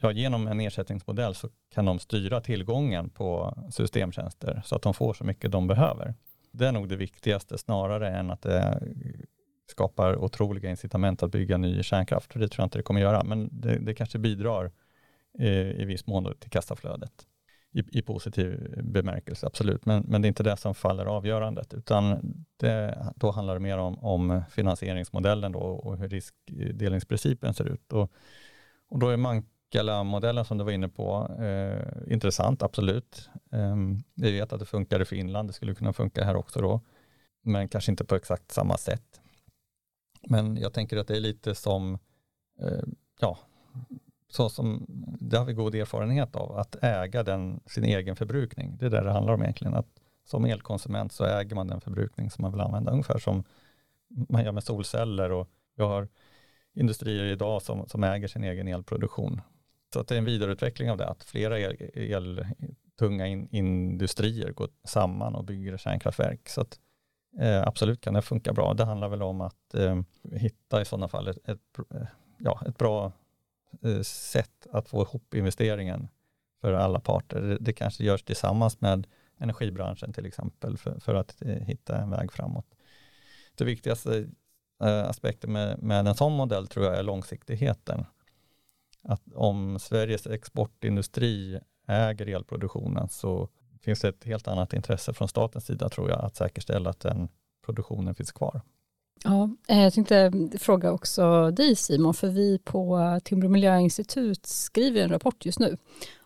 [0.00, 5.14] ja, genom en ersättningsmodell så kan de styra tillgången på systemtjänster så att de får
[5.14, 6.14] så mycket de behöver.
[6.52, 8.82] Det är nog det viktigaste snarare än att det
[9.66, 12.32] skapar otroliga incitament att bygga ny kärnkraft.
[12.32, 14.72] För det tror jag inte det kommer göra, men det, det kanske bidrar
[15.38, 15.48] i,
[15.82, 17.26] i viss mån till kassaflödet.
[17.74, 19.86] I, i, positiv bemärkelse, absolut.
[19.86, 22.20] Men, men det är inte det som faller avgörandet, utan
[22.56, 27.92] det, då handlar det mer om, om finansieringsmodellen då och hur riskdelningsprincipen ser ut.
[27.92, 28.12] Och,
[28.88, 29.16] och då är
[29.72, 33.30] Mankala-modellen som du var inne på eh, intressant, absolut.
[33.52, 33.76] Eh,
[34.14, 36.80] vi vet att det funkar i Finland, det skulle kunna funka här också då,
[37.42, 39.20] men kanske inte på exakt samma sätt.
[40.28, 41.98] Men jag tänker att det är lite som,
[42.60, 42.82] eh,
[43.20, 43.38] ja,
[44.28, 44.86] så som,
[45.20, 48.76] det har vi god erfarenhet av, att äga den, sin egen förbrukning.
[48.78, 49.74] Det är det det handlar om egentligen.
[49.74, 53.44] Att som elkonsument så äger man den förbrukning som man vill använda, ungefär som
[54.28, 56.08] man gör med solceller och jag har
[56.74, 59.40] industrier idag som, som äger sin egen elproduktion.
[59.92, 64.68] Så att det är en vidareutveckling av det, att flera eltunga el in, industrier går
[64.84, 66.48] samman och bygger kärnkraftverk.
[66.48, 66.80] Så att,
[67.40, 68.74] eh, absolut kan det funka bra.
[68.74, 70.00] Det handlar väl om att eh,
[70.32, 72.06] hitta i sådana fall ett, ett, eh,
[72.38, 73.12] ja, ett bra
[73.82, 76.08] eh, sätt att få ihop investeringen
[76.60, 77.40] för alla parter.
[77.40, 79.06] Det, det kanske görs tillsammans med
[79.38, 82.66] energibranschen till exempel för, för att eh, hitta en väg framåt.
[83.54, 84.28] Det viktigaste
[84.82, 88.04] eh, aspekten med, med en sån modell tror jag är långsiktigheten.
[89.02, 93.48] Att om Sveriges exportindustri äger elproduktionen så
[93.80, 97.28] finns det ett helt annat intresse från statens sida tror jag att säkerställa att den
[97.64, 98.60] produktionen finns kvar.
[99.24, 105.10] Ja, eh, jag tänkte fråga också dig Simon, för vi på Timbro miljöinstitut skriver en
[105.10, 105.76] rapport just nu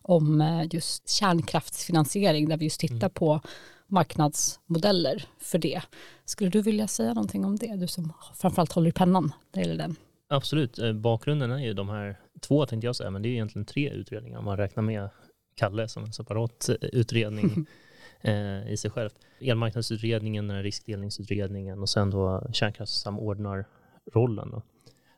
[0.02, 3.10] om eh, just kärnkraftsfinansiering där vi just tittar mm.
[3.10, 3.40] på
[3.86, 5.82] marknadsmodeller för det.
[6.24, 9.68] Skulle du vilja säga någonting om det, du som framförallt håller i pennan när det
[9.68, 9.96] gäller den?
[10.28, 13.66] Absolut, eh, bakgrunden är ju de här två tänkte jag säga, men det är egentligen
[13.66, 15.08] tre utredningar om man räknar med
[15.56, 17.66] Kalle som en separat utredning
[18.20, 19.10] eh, i sig själv.
[19.40, 24.50] Elmarknadsutredningen, riskdelningsutredningen och sen då kärnkraftssamordnarrollen.
[24.50, 24.62] Då.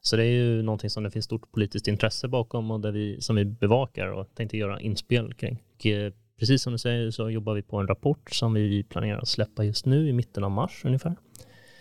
[0.01, 3.21] Så det är ju någonting som det finns stort politiskt intresse bakom och där vi,
[3.21, 5.63] som vi bevakar och tänkte göra inspel kring.
[5.75, 9.19] Och, eh, precis som du säger så jobbar vi på en rapport som vi planerar
[9.19, 11.17] att släppa just nu i mitten av mars ungefär.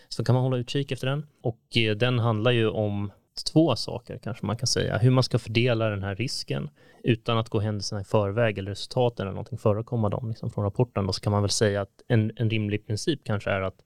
[0.08, 1.26] Så kan man hålla utkik efter den.
[1.42, 3.12] Och eh, den handlar ju om
[3.44, 4.98] två saker kanske man kan säga.
[4.98, 6.70] Hur man ska fördela den här risken
[7.04, 11.06] utan att gå händelserna i förväg eller resultaten eller någonting förekomma dem liksom från rapporten.
[11.06, 13.84] Då så kan man väl säga att en, en rimlig princip kanske är att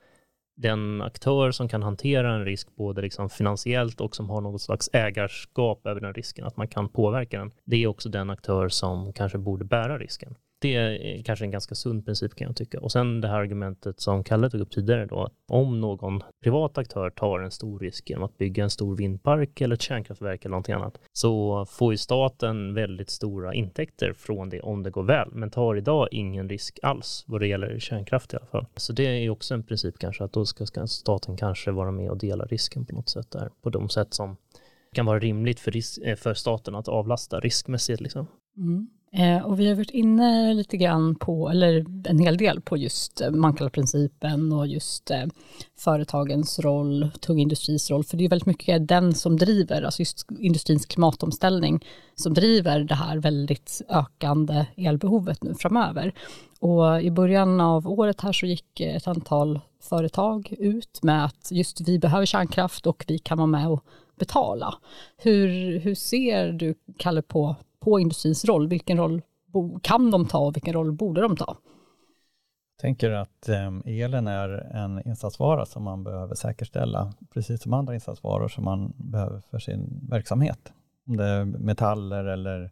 [0.56, 4.90] den aktör som kan hantera en risk både liksom finansiellt och som har något slags
[4.92, 9.12] ägarskap över den risken, att man kan påverka den, det är också den aktör som
[9.12, 10.34] kanske borde bära risken.
[10.62, 12.80] Det är kanske en ganska sund princip kan jag tycka.
[12.80, 16.78] Och sen det här argumentet som Kalle tog upp tidigare då, att om någon privat
[16.78, 20.50] aktör tar en stor risk genom att bygga en stor vindpark eller ett kärnkraftverk eller
[20.50, 25.28] någonting annat, så får ju staten väldigt stora intäkter från det om det går väl,
[25.32, 28.66] men tar idag ingen risk alls vad det gäller kärnkraft i alla fall.
[28.76, 32.18] Så det är också en princip kanske, att då ska staten kanske vara med och
[32.18, 34.36] dela risken på något sätt där, på de sätt som
[34.92, 38.00] kan vara rimligt för, risk, eh, för staten att avlasta riskmässigt.
[38.00, 38.26] Liksom.
[38.56, 38.88] Mm.
[39.14, 43.20] Eh, och vi har varit inne lite grann på, eller en hel del på just
[43.20, 45.24] eh, Mankala-principen och just eh,
[45.78, 50.26] företagens roll, tung industris roll, för det är väldigt mycket den som driver, alltså just
[50.38, 56.14] industrins klimatomställning, som driver det här väldigt ökande elbehovet nu framöver.
[56.60, 61.48] Och i början av året här så gick eh, ett antal företag ut med att
[61.50, 63.84] just vi behöver kärnkraft och vi kan vara med och
[64.22, 64.74] betala.
[65.16, 68.68] Hur, hur ser du, Kalle, på på industrins roll.
[68.68, 69.22] Vilken roll
[69.82, 71.56] kan de ta och vilken roll borde de ta?
[72.76, 77.94] Jag tänker att eh, elen är en insatsvara som man behöver säkerställa, precis som andra
[77.94, 80.72] insatsvaror som man behöver för sin verksamhet.
[81.06, 82.62] Om det är metaller eller,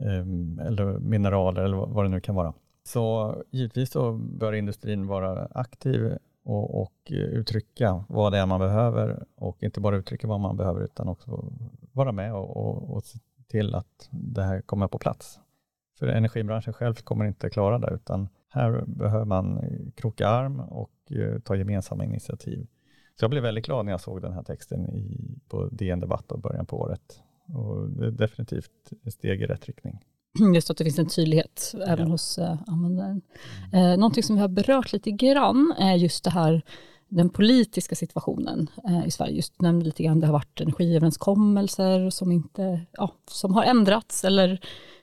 [0.00, 2.54] eh, eller mineraler eller vad det nu kan vara.
[2.84, 8.60] Så givetvis så bör industrin vara aktiv och, och, eh, uttrycka vad det är man
[8.60, 11.52] behöver och inte bara uttrycka vad man behöver utan också
[11.92, 13.04] vara med och, och, och
[13.48, 15.40] till att det här kommer på plats.
[15.98, 20.92] För energibranschen själv kommer inte klara det, utan här behöver man eh, kroka arm och
[21.10, 22.66] eh, ta gemensamma initiativ.
[23.18, 26.32] Så jag blev väldigt glad när jag såg den här texten i, på DN Debatt
[26.32, 27.22] och början på året.
[27.54, 29.98] Och det är definitivt ett steg i rätt riktning.
[30.54, 32.12] Just att det finns en tydlighet även ja.
[32.12, 33.22] hos uh, användaren.
[33.72, 33.92] Mm.
[33.92, 36.62] Eh, någonting som vi har berört lite grann är just det här
[37.16, 39.36] den politiska situationen eh, i Sverige.
[39.36, 44.52] Just nämnde lite grann, det har varit energiöverenskommelser som, inte, ja, som har ändrats eller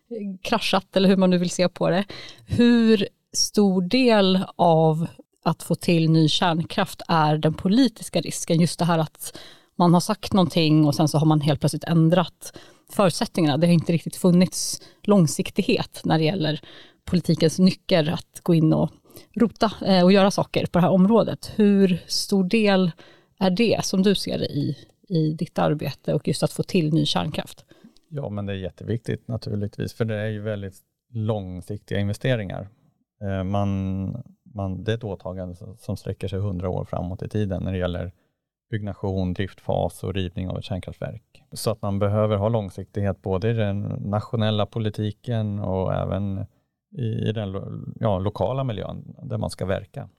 [0.09, 2.05] eh, kraschat eller hur man nu vill se på det.
[2.45, 5.07] Hur stor del av
[5.43, 8.61] att få till ny kärnkraft är den politiska risken?
[8.61, 9.37] Just det här att
[9.75, 12.53] man har sagt någonting och sen så har man helt plötsligt ändrat
[12.93, 13.57] förutsättningarna.
[13.57, 16.61] Det har inte riktigt funnits långsiktighet när det gäller
[17.05, 18.89] politikens nycker att gå in och
[19.35, 21.51] rota eh, och göra saker på det här området.
[21.55, 22.91] Hur stor del
[23.39, 24.77] är det som du ser det i,
[25.09, 27.65] i ditt arbete och just att få till ny kärnkraft?
[28.09, 30.75] Ja, men det är jätteviktigt naturligtvis, för det är ju väldigt
[31.13, 32.69] långsiktiga investeringar.
[33.21, 34.23] Eh, man,
[34.55, 37.77] man, det är ett åtagande som sträcker sig hundra år framåt i tiden när det
[37.77, 38.11] gäller
[38.69, 41.43] byggnation, driftfas och rivning av ett kärnkraftverk.
[41.51, 46.45] Så att man behöver ha långsiktighet både i den nationella politiken och även
[46.97, 47.55] i den
[47.99, 50.09] ja, lokala miljön där man ska verka.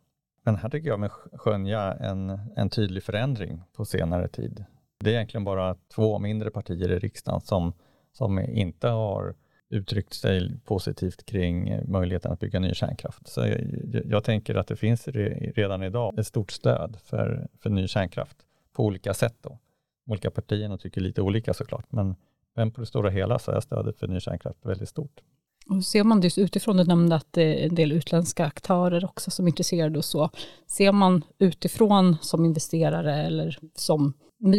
[0.44, 4.64] Men här tycker jag mig skönja en, en tydlig förändring på senare tid.
[5.00, 7.72] Det är egentligen bara två mindre partier i riksdagen som,
[8.12, 9.34] som inte har
[9.70, 13.28] uttryckt sig positivt kring eh, möjligheten att bygga ny kärnkraft.
[13.28, 13.60] Så jag,
[14.04, 15.08] jag tänker att det finns
[15.54, 18.36] redan idag ett stort stöd för, för ny kärnkraft
[18.72, 19.36] på olika sätt.
[19.40, 19.58] Då.
[20.06, 22.16] Olika partierna tycker lite olika såklart, men,
[22.56, 25.20] men på det stora hela så är stödet för ny kärnkraft väldigt stort.
[25.68, 29.30] Och ser man det utifrån, du nämnde att det är en del utländska aktörer också
[29.30, 30.30] som är intresserade och så.
[30.66, 34.14] Ser man utifrån som investerare eller som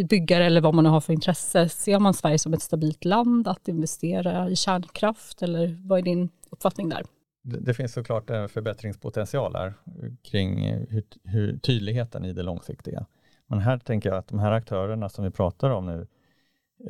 [0.10, 3.48] byggare eller vad man nu har för intresse, ser man Sverige som ett stabilt land
[3.48, 7.04] att investera i kärnkraft eller vad är din uppfattning där?
[7.44, 9.74] Det, det finns såklart en förbättringspotential här
[10.22, 13.06] kring eh, hur, hur, tydligheten i det långsiktiga.
[13.48, 16.08] Men här tänker jag att de här aktörerna som vi pratar om nu,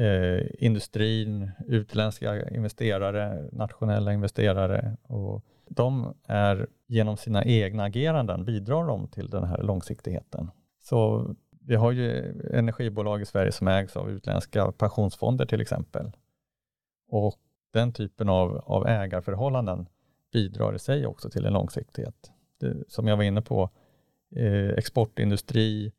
[0.06, 9.08] eh, industrin, utländska investerare, nationella investerare, och de är genom sina egna ageranden bidrar de
[9.08, 10.52] till den här långsiktigheten.
[10.82, 11.30] Så
[11.66, 16.12] vi har ju energibolag i Sverige som ägs av utländska pensionsfonder till exempel.
[17.08, 17.36] Och
[17.74, 19.88] den typen av, av ägarförhållanden
[20.34, 22.32] bidrar i sig också till en långsiktighet.
[22.60, 23.70] Det, som jag var inne på,
[24.36, 25.92] eh, exportindustri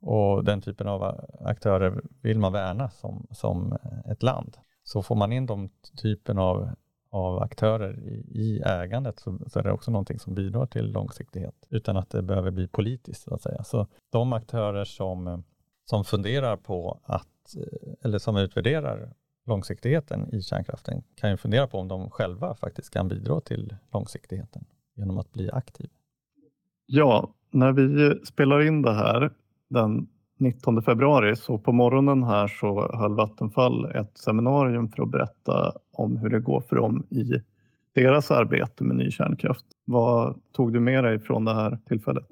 [0.00, 4.56] och den typen av aktörer vill man värna som, som ett land.
[4.82, 5.70] Så får man in de
[6.02, 6.70] typen av
[7.10, 11.66] av aktörer i, i ägandet så, så, är det också någonting som bidrar till långsiktighet
[11.68, 13.64] utan att det behöver bli politiskt så att säga.
[13.64, 15.44] Så de aktörer som,
[15.84, 19.12] som funderar på att, eh, eller som utvärderar
[19.46, 24.64] långsiktigheten i kärnkraften kan ju fundera på om de själva faktiskt kan bidra till långsiktigheten
[24.94, 25.90] genom att bli aktiv.
[26.86, 29.30] Ja, när vi spelar in det här
[29.68, 30.08] den
[30.40, 36.16] 19 februari så på morgonen här så höll Vattenfall ett seminarium för att berätta om
[36.16, 37.42] hur det går för dem i
[37.94, 39.64] deras arbete med ny kärnkraft.
[39.84, 42.26] Vad tog du med dig från det här tillfället?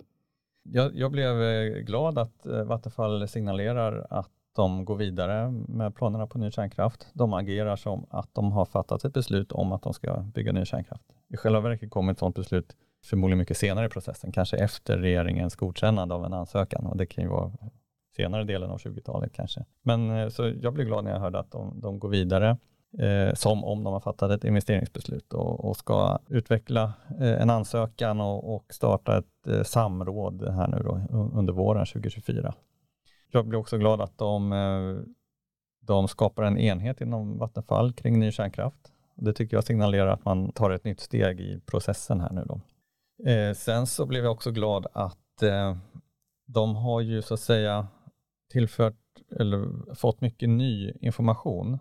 [0.62, 6.26] Jag, jag blev eh, glad att eh, Vattenfall signalerar att de går vidare med planerna
[6.26, 7.06] på ny kärnkraft.
[7.12, 10.64] De agerar som att de har fattat ett beslut om att de ska bygga ny
[10.64, 11.04] kärnkraft.
[11.28, 15.56] I själva verket kommer ett sådant beslut förmodligen mycket senare i processen, kanske efter regeringens
[15.56, 17.52] godkännande av en ansökan och det kan ju vara
[18.16, 19.64] senare delen av 20-talet kanske.
[19.82, 22.56] Men eh, så jag blev glad när jag hörde att de, de går vidare
[22.98, 28.20] eh, som om de har fattat ett investeringsbeslut och, och ska utveckla eh, en ansökan
[28.20, 31.00] och, och starta ett eh, samråd här nu då,
[31.34, 32.54] under våren 2024.
[33.30, 34.96] Jag blir också glad att de, eh,
[35.80, 38.92] de skapar en enhet inom Vattenfall kring ny kärnkraft.
[39.14, 42.60] Det tycker jag signalerar att man tar ett nytt steg i processen här nu då.
[43.30, 45.16] Eh, sen så blev jag också glad att
[46.46, 47.86] de har ju så att säga
[48.52, 48.94] tillfört
[49.40, 51.78] eller fått mycket ny information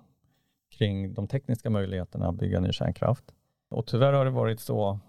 [0.77, 3.25] kring de tekniska möjligheterna att bygga ny kärnkraft.
[3.69, 4.99] Och tyvärr har det varit så,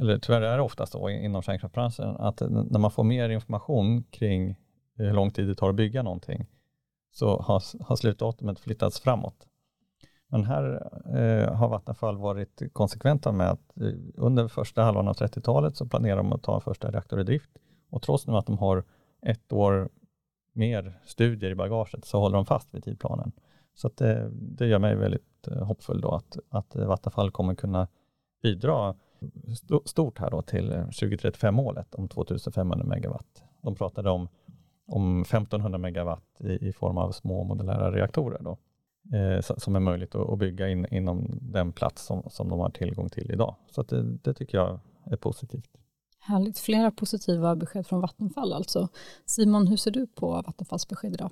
[0.00, 4.56] eller tyvärr är det ofta så inom kärnkraftsbranschen, att när man får mer information kring
[4.94, 6.46] hur lång tid det tar att bygga någonting
[7.12, 9.46] så har, har slutdatumet flyttats framåt.
[10.28, 15.76] Men här eh, har Vattenfall varit konsekventa med att eh, under första halvan av 30-talet
[15.76, 17.50] så planerar de att ta en första reaktor i drift
[17.90, 18.84] och trots nu att de har
[19.26, 19.88] ett år
[20.52, 23.32] mer studier i bagaget så håller de fast vid tidplanen.
[23.74, 27.54] Så att det, det gör mig väldigt eh, hoppfull då att, att eh, Vattenfall kommer
[27.54, 27.88] kunna
[28.42, 28.94] bidra
[29.84, 33.42] stort här då till 2035-målet om 2500 megawatt.
[33.62, 34.28] De pratade om,
[34.86, 38.58] om 1500 megawatt i, i form av små modulära reaktorer då,
[39.16, 42.70] eh, som är möjligt att, att bygga in, inom den plats som, som de har
[42.70, 43.54] tillgång till idag.
[43.70, 45.81] Så det, det tycker jag är positivt.
[46.24, 48.88] Härligt, flera positiva besked från Vattenfall alltså.
[49.26, 51.30] Simon, hur ser du på Vattenfalls besked idag?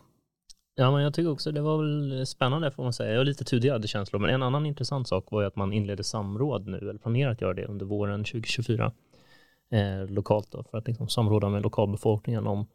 [0.74, 3.10] Ja, men jag tycker också det var väl spännande får man säga.
[3.10, 6.04] Jag har lite tudelade känslor, men en annan intressant sak var ju att man inledde
[6.04, 8.92] samråd nu, eller planerar att göra det under våren 2024
[9.72, 12.66] eh, lokalt då, för att liksom samråda med lokalbefolkningen om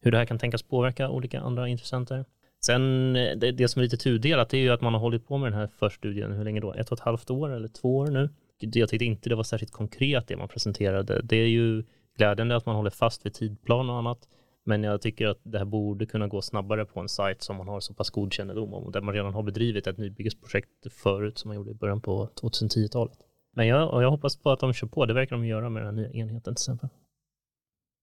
[0.00, 2.24] hur det här kan tänkas påverka olika andra intressenter.
[2.64, 5.38] Sen eh, det, det som är lite tudelat är ju att man har hållit på
[5.38, 6.72] med den här förstudien, hur länge då?
[6.72, 8.28] Ett och ett halvt år eller två år nu?
[8.60, 11.20] Jag tyckte inte det var särskilt konkret det man presenterade.
[11.24, 11.84] Det är ju
[12.16, 14.28] glädjande att man håller fast vid tidplan och annat.
[14.64, 17.68] Men jag tycker att det här borde kunna gå snabbare på en sajt som man
[17.68, 21.38] har så pass god kännedom om och där man redan har bedrivit ett nybyggesprojekt förut
[21.38, 23.18] som man gjorde i början på 2010-talet.
[23.56, 25.06] Men jag, och jag hoppas på att de kör på.
[25.06, 26.88] Det verkar de göra med den här nya enheten till exempel.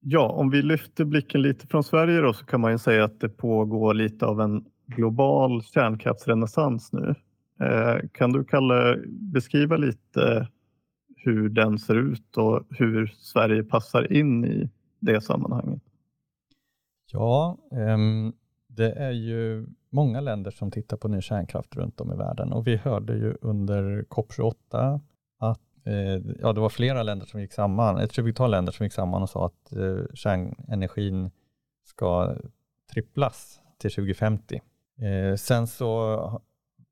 [0.00, 3.20] Ja, om vi lyfter blicken lite från Sverige då så kan man ju säga att
[3.20, 7.14] det pågår lite av en global kärnkraftsrenässans nu.
[7.60, 10.48] Eh, kan du Kalle beskriva lite
[11.16, 15.82] hur den ser ut och hur Sverige passar in i det sammanhanget?
[17.12, 18.32] Ja, ehm,
[18.66, 22.66] det är ju många länder som tittar på ny kärnkraft runt om i världen och
[22.66, 25.00] vi hörde ju under COP28
[25.38, 28.92] att eh, ja, det var flera länder som gick samman, ett tjugotal länder som gick
[28.92, 31.30] samman och sa att eh, kärnenergin
[31.84, 32.36] ska
[32.92, 34.60] tripplas till 2050.
[35.36, 36.40] Sen så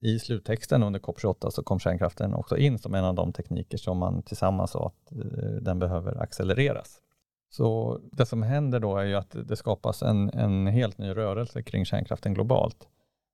[0.01, 3.99] i sluttexten under COP28 så kom kärnkraften också in som en av de tekniker som
[3.99, 7.01] man tillsammans sa att eh, den behöver accelereras.
[7.49, 11.63] Så det som händer då är ju att det skapas en, en helt ny rörelse
[11.63, 12.89] kring kärnkraften globalt.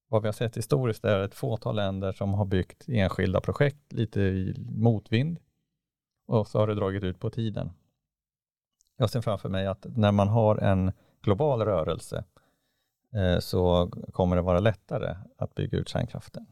[0.09, 4.21] Vad vi har sett historiskt är ett fåtal länder som har byggt enskilda projekt lite
[4.21, 5.39] i motvind
[6.27, 7.71] och så har det dragit ut på tiden.
[8.97, 10.93] Jag ser framför mig att när man har en
[11.23, 12.25] global rörelse
[13.15, 16.47] Eh, så kommer det vara lättare att bygga ut kärnkraften.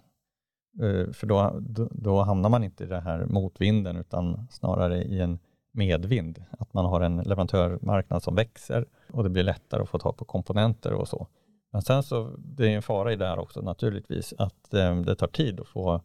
[0.82, 5.20] Eh, för då, då, då hamnar man inte i den här motvinden utan snarare i
[5.20, 5.38] en
[5.72, 6.44] medvind.
[6.50, 10.24] Att man har en leverantörmarknad som växer och det blir lättare att få tag på
[10.24, 11.26] komponenter och så.
[11.72, 15.16] Men sen så, det är en fara i det här också naturligtvis, att eh, det
[15.16, 16.00] tar tid att få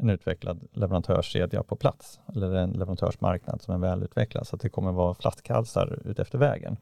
[0.00, 4.92] en utvecklad leverantörskedja på plats, eller en leverantörsmarknad som är välutvecklad, så att det kommer
[4.92, 6.76] vara flaskhalsar utefter vägen.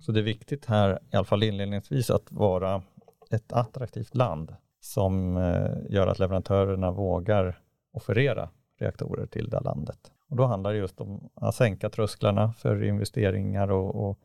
[0.00, 2.82] Så det är viktigt här, i alla fall inledningsvis, att vara
[3.30, 7.60] ett attraktivt land som eh, gör att leverantörerna vågar
[7.92, 8.48] offerera
[8.78, 10.12] reaktorer till det landet.
[10.28, 14.18] Och då handlar det just om att sänka trösklarna för investeringar och, och,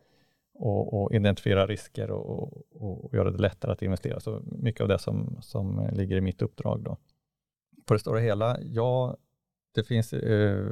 [0.53, 4.19] och, och identifiera risker och, och, göra det lättare att investera.
[4.19, 6.83] Så mycket av det som, som ligger i mitt uppdrag.
[6.83, 6.97] Då.
[7.85, 9.17] På det stora hela, ja,
[9.75, 10.67] det finns eh,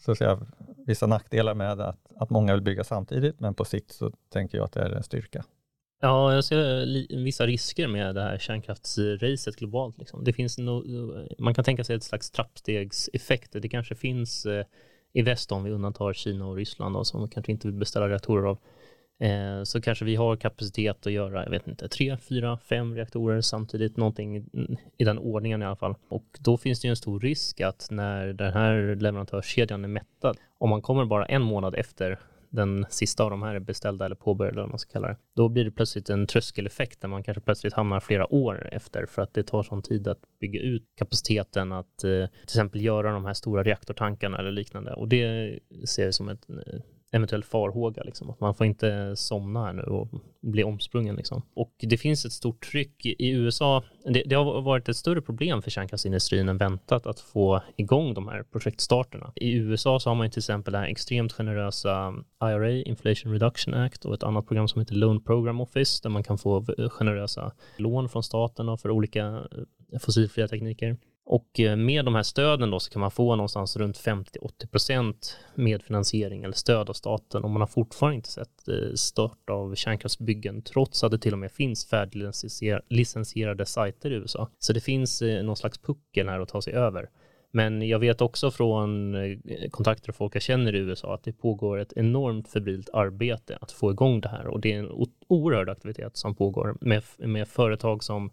[0.00, 0.40] så att säga,
[0.86, 4.64] vissa nackdelar med att, att många vill bygga samtidigt, men på sikt så tänker jag
[4.64, 5.44] att det är en styrka.
[6.02, 6.86] Ja, jag ser
[7.24, 9.98] vissa risker med det här kärnkraftsracet globalt.
[9.98, 10.24] Liksom.
[10.24, 10.84] Det finns no,
[11.38, 13.52] man kan tänka sig ett slags trappstegseffekt.
[13.52, 14.64] Det kanske finns eh,
[15.12, 18.48] i väst om vi undantar Kina och Ryssland då, som kanske inte vill beställa reaktorer
[18.48, 18.58] av.
[19.20, 23.40] Eh, så kanske vi har kapacitet att göra, jag vet inte, tre, fyra, fem reaktorer
[23.40, 24.36] samtidigt, någonting
[24.98, 25.94] i den ordningen i alla fall.
[26.08, 30.36] Och då finns det ju en stor risk att när den här leverantörskedjan är mättad,
[30.58, 32.18] om man kommer bara en månad efter
[32.50, 35.16] den sista av de här är beställda eller påbörjade, eller vad man ska kalla det,
[35.36, 39.22] då blir det plötsligt en tröskeleffekt där man kanske plötsligt hamnar flera år efter för
[39.22, 43.24] att det tar sån tid att bygga ut kapaciteten att eh, till exempel göra de
[43.24, 44.92] här stora reaktortankarna eller liknande.
[44.92, 45.58] Och det
[45.88, 46.80] ser jag som ett eh,
[47.10, 48.02] eventuell farhåga.
[48.02, 48.30] Liksom.
[48.30, 50.08] Att man får inte somna här nu och
[50.40, 51.16] bli omsprungen.
[51.16, 51.42] Liksom.
[51.54, 53.82] Och det finns ett stort tryck i USA.
[54.04, 58.28] Det, det, har varit ett större problem för kärnkraftsindustrin än väntat att få igång de
[58.28, 59.32] här projektstarterna.
[59.36, 64.04] I USA så har man till exempel det här extremt generösa IRA, Inflation Reduction Act
[64.04, 68.08] och ett annat program som heter Loan Program Office där man kan få generösa lån
[68.08, 69.26] från staten för olika
[69.92, 70.96] eh, fossilfria tekniker.
[71.30, 75.14] Och eh, med de här stöden då så kan man få någonstans runt 50-80%
[75.54, 80.62] medfinansiering eller stöd av staten och man har fortfarande inte sett eh, start av kärnkraftsbyggen
[80.62, 84.48] trots att det till och med finns färdiglicensierade sajter i USA.
[84.58, 87.08] Så det finns eh, någon slags puckel här att ta sig över.
[87.50, 89.16] Men jag vet också från
[89.70, 93.72] kontakter och folk jag känner i USA att det pågår ett enormt febrilt arbete att
[93.72, 98.04] få igång det här och det är en oerhörd aktivitet som pågår med, med företag
[98.04, 98.30] som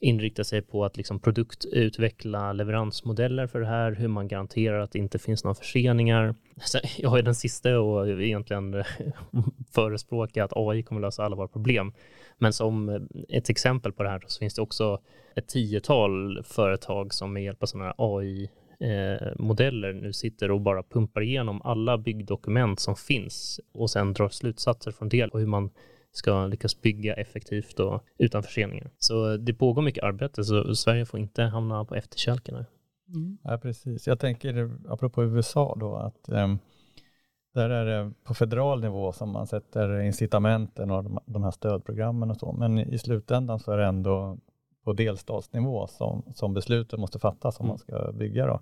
[0.00, 4.98] inrikta sig på att liksom produktutveckla leveransmodeller för det här, hur man garanterar att det
[4.98, 6.34] inte finns några förseningar.
[6.98, 8.84] Jag är den sista och egentligen
[9.70, 11.92] förespråka att AI kommer lösa alla våra problem.
[12.38, 15.00] Men som ett exempel på det här så finns det också
[15.34, 20.60] ett tiotal företag som med hjälp av sådana här AI eh, modeller nu sitter och
[20.60, 25.46] bara pumpar igenom alla byggdokument som finns och sen drar slutsatser från det och hur
[25.46, 25.70] man
[26.12, 28.90] ska lyckas bygga effektivt och utan förseningar.
[28.98, 32.64] Så det pågår mycket arbete, så Sverige får inte hamna på efterkälken.
[33.08, 33.38] Mm.
[33.42, 34.06] Ja, precis.
[34.06, 36.58] Jag tänker, apropå USA då, att um,
[37.54, 42.30] där är det på federal nivå som man sätter incitamenten och de, de här stödprogrammen
[42.30, 44.38] och så, men i slutändan så är det ändå
[44.84, 47.70] på delstatsnivå som, som besluten måste fattas om mm.
[47.70, 48.46] man ska bygga.
[48.46, 48.60] Då.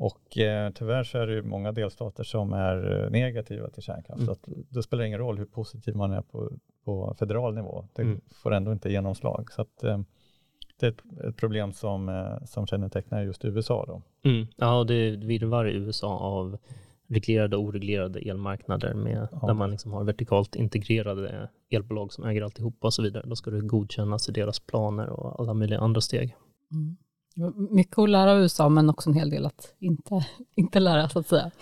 [0.00, 4.22] Och eh, tyvärr så är det ju många delstater som är eh, negativa till kärnkraft.
[4.22, 4.26] Mm.
[4.26, 6.50] Så att det spelar ingen roll hur positiv man är på,
[6.84, 7.84] på federal nivå.
[7.92, 8.20] Det mm.
[8.34, 9.52] får ändå inte genomslag.
[9.52, 10.00] Så att, eh,
[10.80, 13.84] det är ett, ett, problem som, eh, som kännetecknar just USA.
[13.86, 14.02] Då.
[14.30, 14.46] Mm.
[14.56, 16.58] Ja, det virvar i USA av
[17.08, 19.46] reglerade och oreglerade elmarknader med, ja.
[19.46, 23.24] där man liksom har vertikalt integrerade elbolag som äger alltihopa och så vidare.
[23.26, 26.36] Då ska det godkännas i deras planer och alla möjliga andra steg.
[26.72, 26.96] Mm.
[27.70, 31.18] Mycket att lära av USA men också en hel del att inte, inte lära så
[31.18, 31.42] att säga.
[31.42, 31.52] Mm.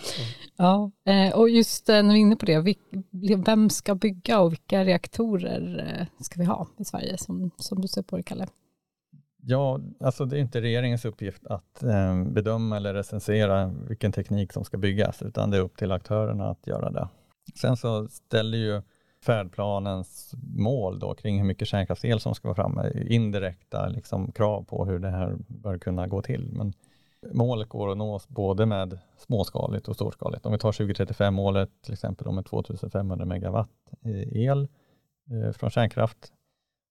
[0.57, 2.77] Ja, eh, och just eh, när vi är inne på det,
[3.37, 7.89] vem ska bygga och vilka reaktorer eh, ska vi ha i Sverige som, som du
[7.89, 8.47] ser på det, Kalle?
[9.49, 11.83] Ja, alltså det är inte regeringens uppgift att
[12.27, 16.66] bedöma eller recensera vilken teknik som ska byggas, utan det är upp till aktörerna att
[16.66, 17.09] göra det.
[17.55, 18.83] Sen så ställer ju
[19.27, 24.85] färdplanens mål då kring hur mycket kärnkraftsel som ska vara framme, indirekta liksom, krav på
[24.85, 26.49] hur det här bör kunna gå till.
[26.53, 26.72] Men
[27.33, 30.47] målet går att nås både med småskaligt och storskaligt.
[30.47, 33.70] Om vi tar 2035-målet till exempel med 2500 megawatt
[34.05, 34.68] eh, el
[35.31, 36.33] eh, från kärnkraft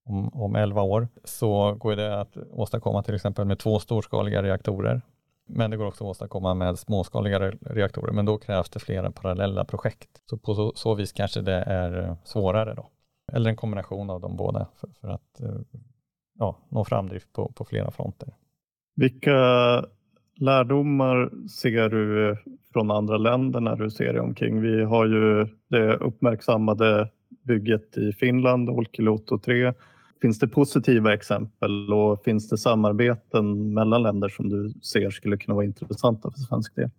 [0.06, 5.02] om, om 11 år så går det att åstadkomma till exempel med två storskaliga reaktorer.
[5.48, 9.66] Men det går också att åstadkomma med småskaliga reaktorer, men då krävs det flera parallella
[9.66, 10.10] projekt.
[10.30, 12.90] Så på så, så vis kanske det är eh, svårare då.
[13.34, 15.80] Eller en kombination av de båda för, för att eh,
[16.40, 18.34] ja, nå framdrift på, på flera fronter.
[18.96, 19.32] Vilka
[20.40, 22.38] lärdomar ser du
[22.74, 24.62] från andra länder när du ser dig omkring?
[24.62, 27.10] Vi har ju det uppmärksammade
[27.44, 29.74] bygget i Finland, Olkiluoto 3
[30.22, 35.56] Finns det positiva exempel och finns det samarbeten mellan länder som du ser skulle kunna
[35.56, 36.90] vara intressanta för svensk del?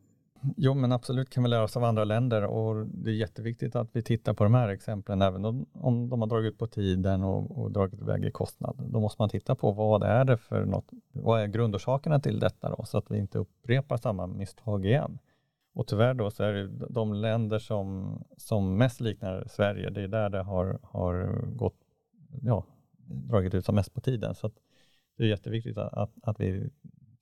[0.57, 3.89] Jo, men absolut kan vi lära oss av andra länder och det är jätteviktigt att
[3.93, 7.59] vi tittar på de här exemplen, även om de har dragit ut på tiden och,
[7.59, 8.77] och dragit iväg i kostnad.
[8.93, 12.77] Då måste man titta på vad är det för något, vad är grundorsakerna till detta
[12.77, 15.19] då, så att vi inte upprepar samma misstag igen.
[15.75, 20.09] Och tyvärr då så är det de länder som, som mest liknar Sverige, det är
[20.09, 21.77] där det har, har gått
[22.43, 22.65] ja,
[23.07, 24.35] dragit ut som mest på tiden.
[24.35, 24.51] Så
[25.17, 26.71] det är jätteviktigt att, att, att, vi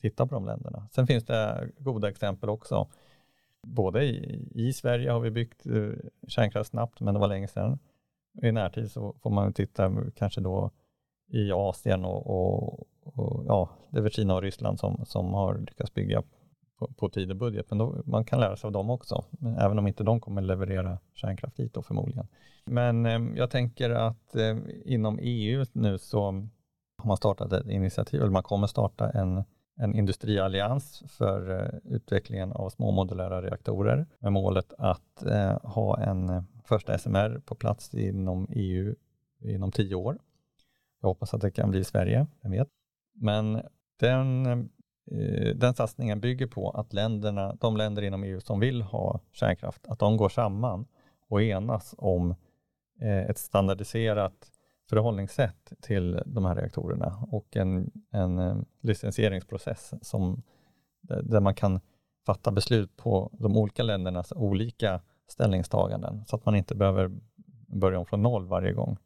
[0.00, 0.88] tittar på de länderna.
[0.92, 2.88] Sen finns det goda exempel också.
[3.62, 5.90] Både i, i Sverige har vi byggt eh,
[6.28, 7.78] kärnkraft snabbt, men det var länge sedan.
[8.42, 10.70] I närtid så får man titta kanske då
[11.28, 15.58] i Asien och, och, och ja, det är väl Kina och Ryssland som, som har
[15.58, 16.22] lyckats bygga
[16.78, 19.24] på, på tid och budget, men då, man kan lära sig av dem också,
[19.58, 22.26] även om inte de kommer leverera kärnkraft dit då förmodligen.
[22.64, 26.24] Men eh, jag tänker att eh, inom EU nu så
[26.98, 29.44] har man startat ett initiativ, eller man kommer starta en,
[29.76, 36.28] en industriallians för eh, utvecklingen av små modulära reaktorer med målet att eh, ha en
[36.28, 38.94] eh, första SMR på plats inom EU
[39.40, 40.18] inom tio år.
[41.00, 42.68] Jag hoppas att det kan bli Sverige, vem vet.
[43.14, 43.62] Men
[44.00, 44.58] den eh,
[45.10, 49.86] Eh, den satsningen bygger på att länderna, de länder inom EU som vill ha kärnkraft,
[49.86, 50.86] att de går samman
[51.28, 52.30] och enas om
[53.00, 54.50] eh, ett standardiserat
[54.88, 60.42] förhållningssätt till de här reaktorerna och en, en eh, licensieringsprocess som,
[61.22, 61.80] där man kan
[62.26, 67.10] fatta beslut på de olika ländernas olika ställningstaganden så att man inte behöver
[67.66, 68.96] börja om från noll varje gång.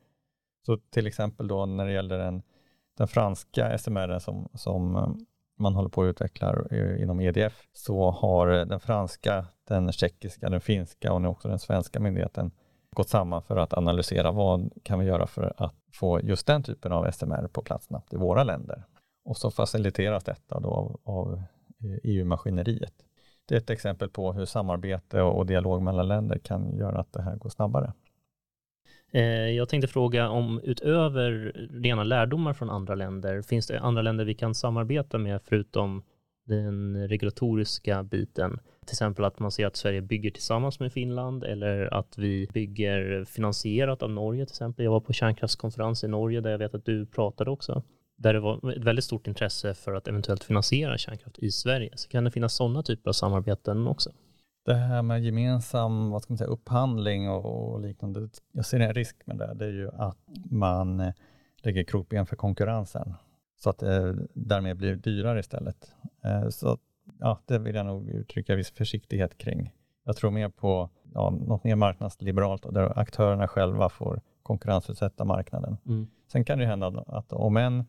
[0.66, 2.42] Så till exempel då när det gäller den,
[2.96, 4.96] den franska SMR som, som
[5.58, 10.60] man håller på att utveckla eh, inom EDF så har den franska, den tjeckiska, den
[10.60, 12.50] finska och nu också den svenska myndigheten
[12.90, 16.92] gått samman för att analysera vad kan vi göra för att få just den typen
[16.92, 18.82] av SMR på plats snabbt i våra länder.
[19.24, 21.42] Och så faciliteras detta då av, av
[21.84, 22.94] eh, e EU-maskineriet.
[23.46, 27.22] Det är ett exempel på hur samarbete och dialog mellan länder kan göra att det
[27.22, 27.92] här går snabbare.
[29.12, 31.52] Eh, jag tänkte fråga om utöver
[31.82, 36.02] rena lärdomar från andra länder, finns det andra länder vi kan samarbeta med förutom
[36.46, 38.60] den regulatoriska biten?
[38.86, 43.24] Till exempel att man ser att Sverige bygger tillsammans med Finland eller att vi bygger
[43.24, 44.84] finansierat av Norge till exempel.
[44.84, 47.82] Jag var på kärnkraftskonferens i Norge där jag vet att du pratade också.
[48.16, 51.92] Där det var ett väldigt stort intresse för att eventuellt finansiera kärnkraft i Sverige.
[51.94, 54.10] Så kan det finnas sådana typer av samarbeten också?
[54.68, 58.94] Det här med gemensam vad ska man säga, upphandling och, och liknande, jag ser en
[58.94, 59.54] risk med det.
[59.54, 60.18] Det är ju att
[60.50, 61.12] man eh,
[61.56, 63.14] lägger krokben för konkurrensen
[63.56, 65.92] så att det eh, därmed blir dyrare istället.
[66.24, 66.78] Eh, så
[67.18, 69.72] ja, det vill jag nog uttrycka viss försiktighet kring.
[70.04, 75.76] Jag tror mer på ja, något mer marknadsliberalt där aktörerna själva får konkurrensutsätta marknaden.
[75.86, 76.06] Mm.
[76.32, 77.84] Sen kan det ju hända att om en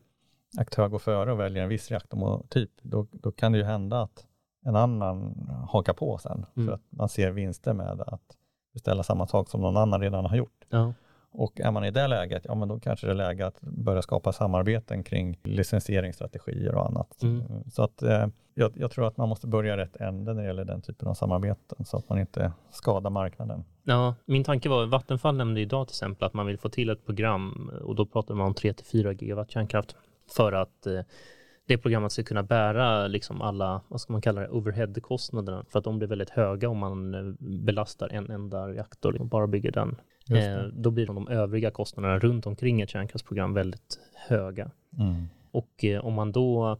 [0.58, 4.26] aktör går före och väljer en viss reaktortyp, då, då kan det ju hända att
[4.64, 6.46] en annan hakar på sen.
[6.56, 6.68] Mm.
[6.68, 8.36] För att man ser vinster med att
[8.72, 10.64] beställa samma sak som någon annan redan har gjort.
[10.68, 10.92] Ja.
[11.32, 14.02] Och är man i det läget, ja men då kanske det är läge att börja
[14.02, 17.22] skapa samarbeten kring licensieringsstrategier och annat.
[17.22, 17.70] Mm.
[17.70, 20.64] Så att eh, jag, jag, tror att man måste börja rätt ände när det gäller
[20.64, 23.64] den typen av samarbeten så att man inte skadar marknaden.
[23.82, 27.06] Ja, min tanke var, Vattenfall nämnde idag till exempel att man vill få till ett
[27.06, 29.96] program och då pratar man om 3-4 gigawatt kärnkraft
[30.36, 31.00] för att eh,
[31.70, 35.84] det programmet ska kunna bära liksom alla, vad ska man kalla det, overhead-kostnaderna för att
[35.84, 39.72] de blir väldigt höga om man eh, belastar en enda reaktor och liksom bara bygger
[39.72, 39.96] den.
[40.30, 43.98] Eh, då blir de övriga kostnaderna runt omkring ett kärnkraftsprogram väldigt
[44.28, 44.70] höga.
[44.98, 45.28] Mm.
[45.50, 46.78] Och eh, om man då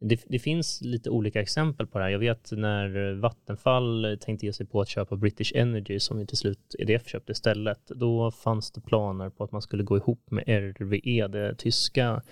[0.00, 2.10] det, det, finns lite olika exempel på det här.
[2.10, 6.36] Jag vet när Vattenfall tänkte ge sig på att köpa British Energy som ju till
[6.36, 7.86] slut EDF köpte istället.
[7.86, 12.22] Då fanns det planer på att man skulle gå ihop med RWE, det tyska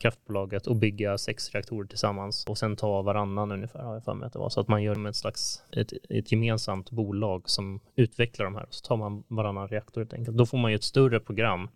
[0.00, 4.26] kraftbolaget och bygga sex reaktorer tillsammans och sen ta varannan ungefär har jag för mig
[4.26, 4.48] att det var.
[4.48, 8.66] Så att man gör med ett slags ett, ett gemensamt bolag som utvecklar de här
[8.66, 10.36] och så tar man varannan reaktor helt enkelt.
[10.36, 11.68] Då får man ju ett större program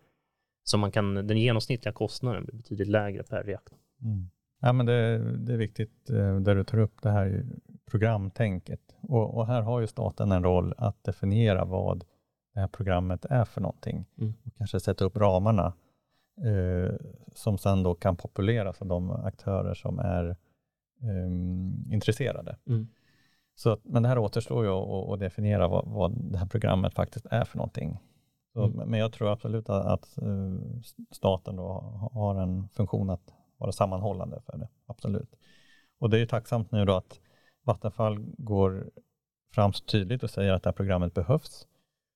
[0.65, 3.79] så man kan, den genomsnittliga kostnaden blir betydligt lägre per reaktor.
[4.03, 4.31] Mm.
[4.61, 7.47] Ja, men det, det, är viktigt eh, där du tar upp det här
[7.91, 8.81] programtänket.
[9.01, 12.05] Och, och, här har ju staten en roll att definiera vad
[12.55, 14.07] det här programmet är för någonting.
[14.19, 14.35] Mm.
[14.45, 15.73] Och kanske sätta upp ramarna
[16.37, 16.95] eh,
[17.35, 20.31] som sen då kan populeras av de aktörer som är
[21.03, 22.57] eh, intresserade.
[22.67, 22.89] Mm.
[23.55, 24.71] Så, men det här återstår ju
[25.13, 27.99] att, definiera vad, vad, det här programmet faktiskt är för någonting.
[28.53, 28.89] Så, mm.
[28.91, 30.61] Men jag tror absolut att, att uh,
[31.11, 31.69] staten då
[32.13, 35.37] har en funktion att vara sammanhållande för det, absolut.
[35.99, 37.21] Och det är ju tacksamt nu då att
[37.63, 38.91] Vattenfall går
[39.55, 41.67] fram så tydligt och säger att det här programmet behövs,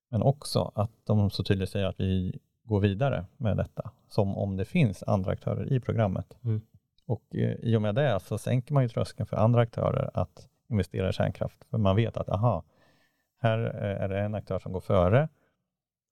[0.08, 2.38] men också att de så tydligt säger att vi
[2.68, 6.38] går vidare med detta, som om det finns andra aktörer i programmet.
[6.44, 6.60] Mm.
[7.06, 10.48] Och eh, i och med det så sänker man ju tröskeln för andra aktörer att
[10.68, 12.64] investera i kärnkraft, för man vet att aha,
[13.40, 15.28] här är det en aktör som går före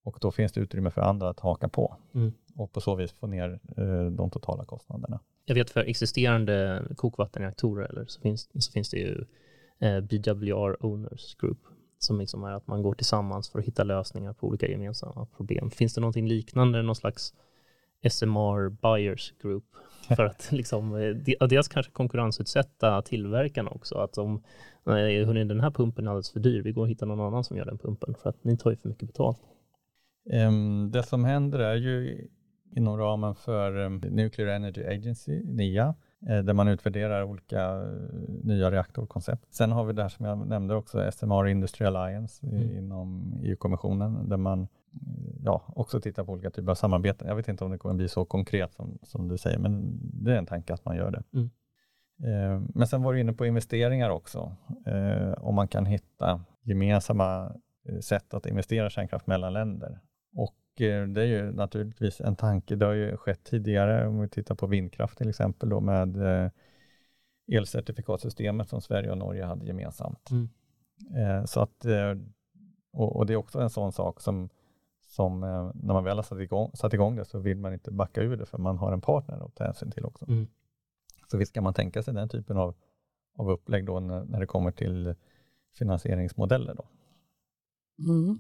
[0.05, 2.33] och då finns det utrymme för andra att haka på mm.
[2.55, 5.21] och på så vis få ner eh, de totala kostnaderna.
[5.45, 9.25] Jag vet för existerande kokvattenreaktorer eller så finns, så finns det ju
[9.79, 11.59] eh, BWR Owners Group
[11.99, 15.71] som liksom är att man går tillsammans för att hitta lösningar på olika gemensamma problem.
[15.71, 17.35] Finns det någonting liknande, någon slags
[18.11, 19.65] SMR Buyers Group
[20.17, 24.43] för att liksom, eh, dels kanske konkurrensutsätta tillverkarna också, att om
[24.85, 27.57] hörni, den här pumpen är alldeles för dyr, vi går och hittar någon annan som
[27.57, 29.39] gör den pumpen för att ni tar ju för mycket betalt.
[30.33, 32.27] Um, det som händer är ju
[32.77, 35.95] inom ramen för um, Nuclear Energy Agency, NIA, eh,
[36.27, 37.89] där man utvärderar olika uh,
[38.43, 39.55] nya reaktorkoncept.
[39.55, 42.79] Sen har vi det här som jag nämnde också, SMR Industry Alliance mm.
[42.79, 44.69] inom EU-kommissionen, där man
[45.45, 47.29] ja, också tittar på olika typer av samarbeten.
[47.29, 50.33] Jag vet inte om det kommer bli så konkret som, som du säger, men det
[50.33, 51.23] är en tanke att man gör det.
[51.33, 51.51] Mm.
[52.25, 54.57] Uh, men sen var du inne på investeringar också,
[54.89, 57.53] uh, om man kan hitta gemensamma
[58.01, 60.01] sätt att investera kärnkraft mellan länder.
[60.37, 64.29] Och eh, det är ju naturligtvis en tanke, det har ju skett tidigare om vi
[64.29, 66.51] tittar på vindkraft till exempel då med eh,
[67.53, 70.31] elcertifikatsystemet som Sverige och Norge hade gemensamt.
[70.31, 70.49] Mm.
[71.17, 71.87] Eh, så att,
[72.93, 74.49] och, det är också en sån sak som,
[75.01, 75.41] som
[75.75, 78.37] när man väl har satt igång, satt igång det så vill man inte backa ur
[78.37, 80.29] det för man har en partner att ta hänsyn till också.
[80.29, 80.47] Mm.
[81.31, 82.75] Så visst kan man tänka sig den typen av,
[83.37, 85.15] av upplägg då när, när det kommer till
[85.79, 86.75] finansieringsmodeller.
[86.75, 86.87] Då.
[88.09, 88.39] Mm.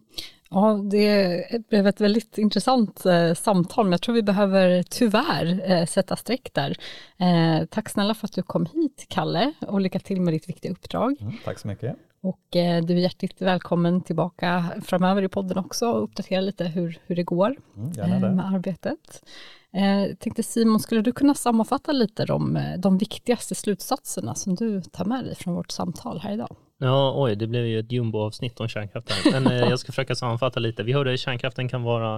[0.50, 5.86] Ja, det blev ett väldigt intressant eh, samtal, men jag tror vi behöver tyvärr eh,
[5.86, 6.76] sätta streck där.
[7.18, 10.72] Eh, tack snälla för att du kom hit, Kalle, och lycka till med ditt viktiga
[10.72, 11.16] uppdrag.
[11.20, 11.96] Mm, tack så mycket.
[12.22, 16.98] Och eh, du är hjärtligt välkommen tillbaka framöver i podden också och uppdatera lite hur,
[17.06, 19.22] hur det går mm, eh, med arbetet.
[19.70, 24.82] Jag eh, tänkte Simon, skulle du kunna sammanfatta lite de, de viktigaste slutsatserna som du
[24.82, 26.56] tar med dig från vårt samtal här idag?
[26.78, 29.40] Ja, oj, det blev ju ett jumboavsnitt om kärnkraft här.
[29.40, 30.82] Men eh, jag ska försöka sammanfatta lite.
[30.82, 32.14] Vi hörde att kärnkraften kan vara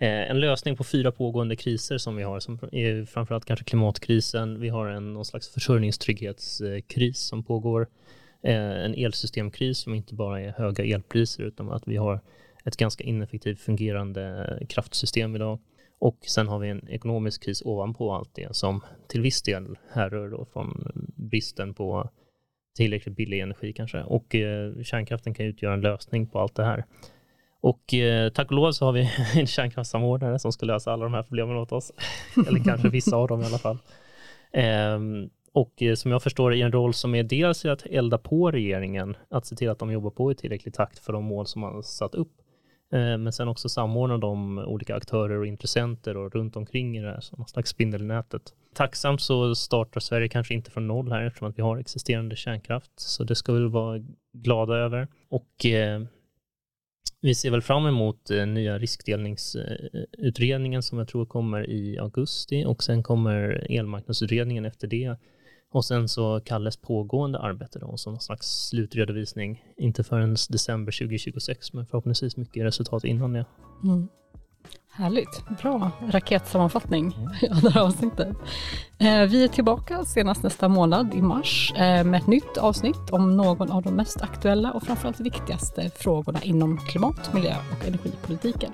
[0.00, 3.64] eh, en lösning på fyra pågående kriser som vi har, som är eh, framförallt kanske
[3.64, 4.60] klimatkrisen.
[4.60, 7.88] Vi har en någon slags försörjningstrygghetskris som pågår.
[8.42, 12.20] Eh, en elsystemkris som inte bara är höga elpriser utan att vi har
[12.64, 15.58] ett ganska ineffektivt fungerande eh, kraftsystem idag.
[15.98, 20.28] Och sen har vi en ekonomisk kris ovanpå allt det som till viss del härrör
[20.28, 22.10] då från eh, bristen på
[22.76, 24.02] tillräckligt billig energi kanske.
[24.02, 26.84] Och eh, kärnkraften kan utgöra en lösning på allt det här.
[27.60, 31.14] Och eh, tack och lov så har vi en kärnkraftssamordnare som ska lösa alla de
[31.14, 31.92] här problemen åt oss.
[32.48, 33.78] Eller kanske vissa av dem i alla fall.
[34.52, 34.98] Eh,
[35.52, 38.50] och eh, som jag förstår det i en roll som är dels att elda på
[38.50, 41.60] regeringen, att se till att de jobbar på i tillräcklig takt för de mål som
[41.60, 42.32] man satt upp.
[42.92, 47.08] Eh, men sen också samordna de olika aktörer och intressenter och runt omkring i det
[47.08, 48.42] här, som någon slags spindelnätet.
[48.74, 52.90] Tacksamt så startar Sverige kanske inte från noll här eftersom att vi har existerande kärnkraft,
[52.96, 54.00] så det ska vi vara
[54.32, 55.08] glada över.
[55.28, 56.02] Och eh,
[57.20, 62.82] vi ser väl fram emot eh, nya riskdelningsutredningen som jag tror kommer i augusti och
[62.82, 65.16] sen kommer elmarknadsutredningen efter det
[65.72, 71.72] och sen så Kalles pågående arbete då, som någon slags slutredovisning, inte förrän december 2026,
[71.72, 73.46] men förhoppningsvis mycket resultat innan det.
[73.84, 74.08] Mm.
[74.92, 77.56] Härligt, bra raketsammanfattning mm.
[77.56, 78.36] av det här avsnittet.
[78.98, 83.36] Eh, vi är tillbaka senast nästa månad i mars eh, med ett nytt avsnitt om
[83.36, 88.72] någon av de mest aktuella och framförallt viktigaste frågorna inom klimat, miljö och energipolitiken.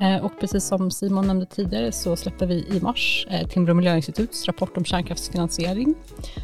[0.00, 4.76] Eh, och precis som Simon nämnde tidigare så släpper vi i mars Timbro miljöinstituts rapport
[4.76, 5.94] om kärnkraftsfinansiering.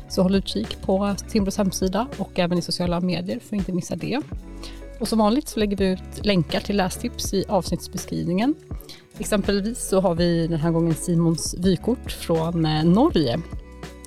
[0.08, 3.96] Så håll utkik på Timbros hemsida och även i sociala medier för att inte missa
[3.96, 4.20] det.
[5.00, 8.54] Och som vanligt så lägger vi ut länkar till lästips i avsnittsbeskrivningen.
[9.18, 13.40] Exempelvis så har vi den här gången Simons vykort från eh, Norge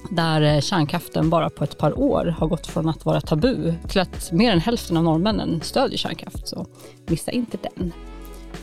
[0.09, 4.01] där eh, kärnkraften bara på ett par år har gått från att vara tabu till
[4.01, 6.47] att mer än hälften av norrmännen stödjer kärnkraft.
[6.47, 6.65] Så
[7.07, 7.93] missa inte den.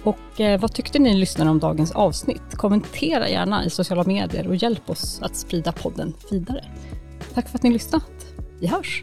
[0.03, 2.55] Och eh, vad tyckte ni lyssnare om dagens avsnitt?
[2.55, 6.65] Kommentera gärna i sociala medier och hjälp oss att sprida podden vidare.
[7.35, 8.27] Tack för att ni lyssnat.
[8.61, 9.03] Vi hörs!